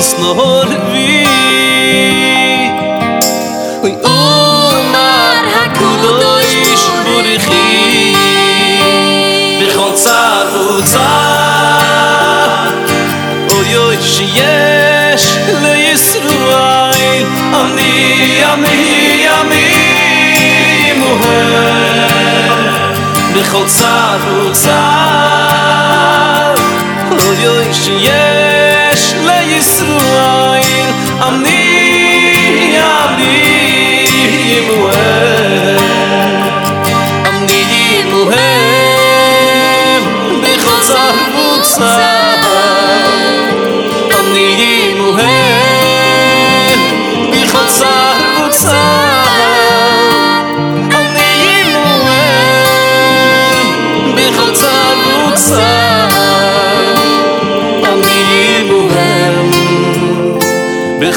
[0.00, 0.70] uns nur wie.
[0.72, 2.20] It be
[3.82, 4.18] Oi o
[4.92, 6.12] mar ha kudo
[6.72, 7.66] ish burkhi
[9.58, 10.20] Bi khotsa
[10.52, 11.08] khotsa
[13.58, 13.86] Oi o
[15.62, 17.06] le yesuai
[17.60, 17.92] ani
[18.52, 18.80] ami
[19.38, 19.66] ami
[21.00, 21.42] mohe
[23.34, 23.94] Bi khotsa
[24.24, 24.99] khotsa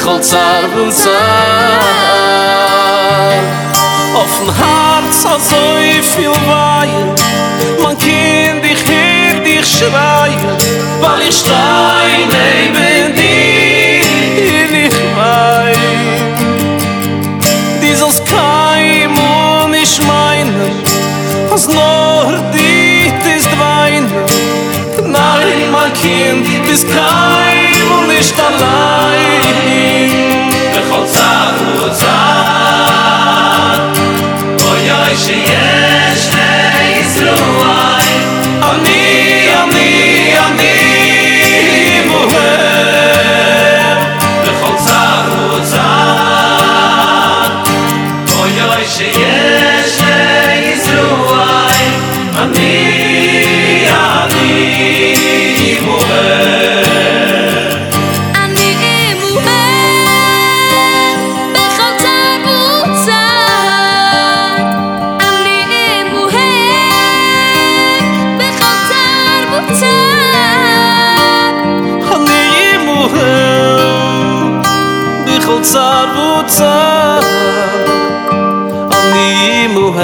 [0.04, 2.24] kol tsar bu tsar
[4.60, 7.06] hart so a zoi viel wein.
[7.82, 10.56] Man kin dich hir dich schreien
[11.00, 14.04] Weil ich stein neben dir.
[14.46, 15.92] Hier ich wein
[17.82, 20.66] Dies als keim und ich meine
[21.50, 24.10] Als nur dit ist weinen
[24.98, 27.63] Nein, mein Kind, bis kein
[28.16, 30.10] nicht allein.
[30.72, 32.12] Bechol Zahn, Bechol Zahn.
[34.58, 35.53] Oh, ja, ich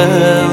[0.07, 0.50] love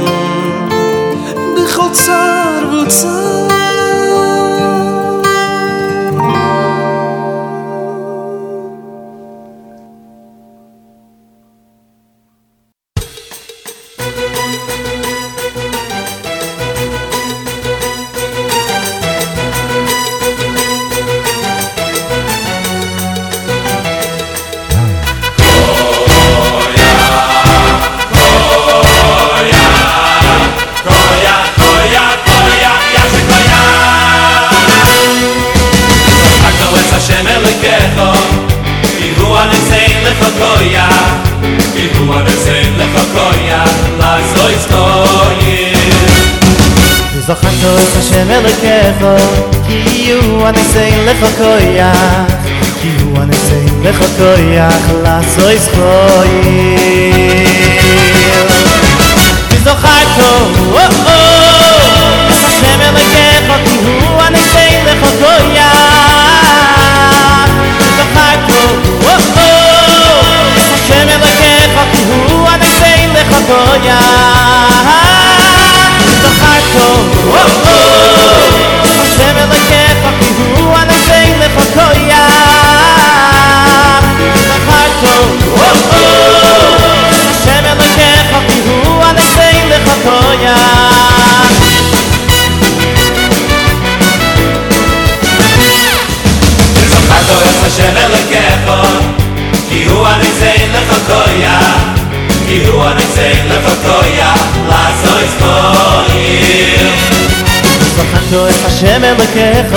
[40.58, 40.90] koya
[41.74, 43.62] ki du ma bezen le koya
[44.00, 45.62] la so istoye
[47.28, 49.14] Zochato es Hashem Elokecho
[49.68, 52.32] Ki yu anesein lecho koyach
[52.80, 57.18] Ki yu anesein lecho koyach Lasso is koyil
[59.66, 60.32] Zochato,
[60.84, 61.17] oh oh
[73.48, 74.00] goya.
[76.22, 76.88] Zaparto,
[77.32, 78.84] oh oh,
[79.16, 82.28] same like if I knew I'm saying the koyah,
[84.48, 85.14] zaparto,
[85.56, 86.12] oh oh,
[87.44, 90.62] same like if I knew I'm saying the koyah,
[95.88, 96.28] zaparto,
[96.80, 97.98] this apartment is a shell
[101.64, 101.97] of
[107.96, 108.68] זוכר טוב, הו הו!
[108.68, 109.76] השם אלוקיך,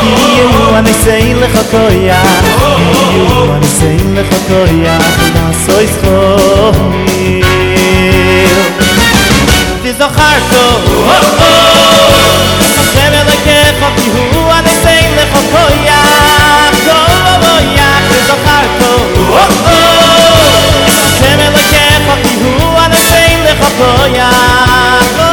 [0.00, 2.22] כי הוא הנשאים לחוקויה,
[3.12, 4.98] כי הוא הנשאים לחוקויה,
[5.34, 8.48] נעשוי זכור מיר.
[9.82, 11.48] תזוכר טוב, הו הו!
[12.80, 16.02] השם אלוקיך, כי הוא הנשאים לחוקויה,
[16.84, 18.62] כל הבויה, תזוכר
[22.22, 25.27] פֿי הו וואָן זיין דאַ קאַפּויער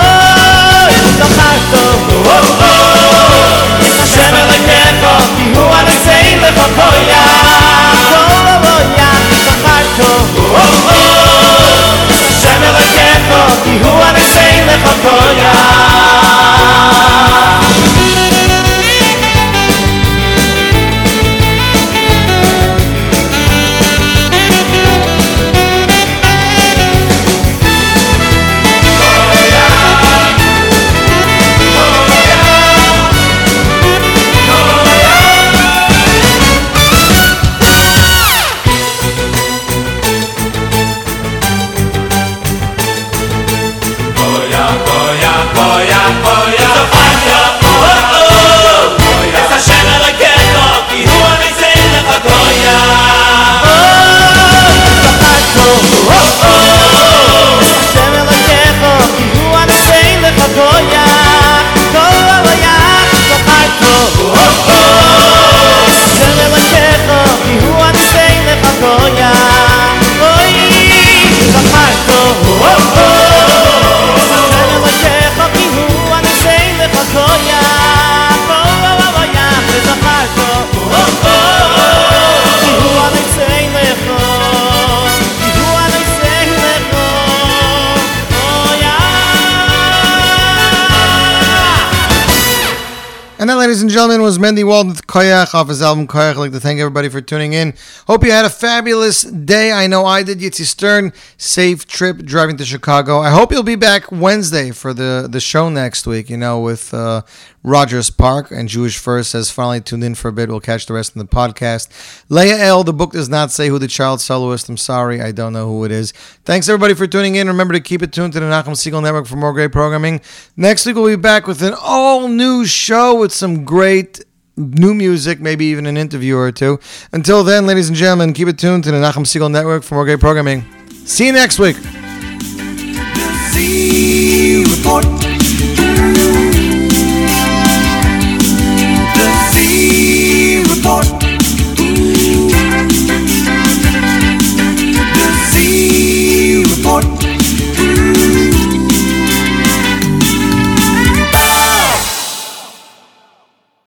[94.26, 96.32] was Mendy Walden with Koyach off his album Koyach.
[96.32, 97.76] I'd like to thank everybody for tuning in.
[98.08, 99.72] Hope you had a fabulous day.
[99.72, 100.38] I know I did.
[100.38, 103.18] Yitzi Stern, safe trip driving to Chicago.
[103.18, 106.94] I hope you'll be back Wednesday for the, the show next week, you know, with
[106.94, 107.24] uh,
[107.64, 110.50] Rogers Park and Jewish First has finally tuned in for a bit.
[110.50, 111.90] We'll catch the rest in the podcast.
[112.30, 114.70] Leah L., the book does not say who the child soloist.
[114.70, 116.12] I'm sorry, I don't know who it is.
[116.44, 117.48] Thanks everybody for tuning in.
[117.48, 120.22] Remember to keep it tuned to the Nachum Segal Network for more great programming.
[120.56, 124.24] Next week we'll be back with an all new show with some great
[124.58, 126.80] new music, maybe even an interview or two.
[127.12, 130.06] Until then, ladies and gentlemen, keep it tuned to the Nachum Segal Network for more
[130.06, 130.64] great programming.
[131.06, 131.76] See you next week.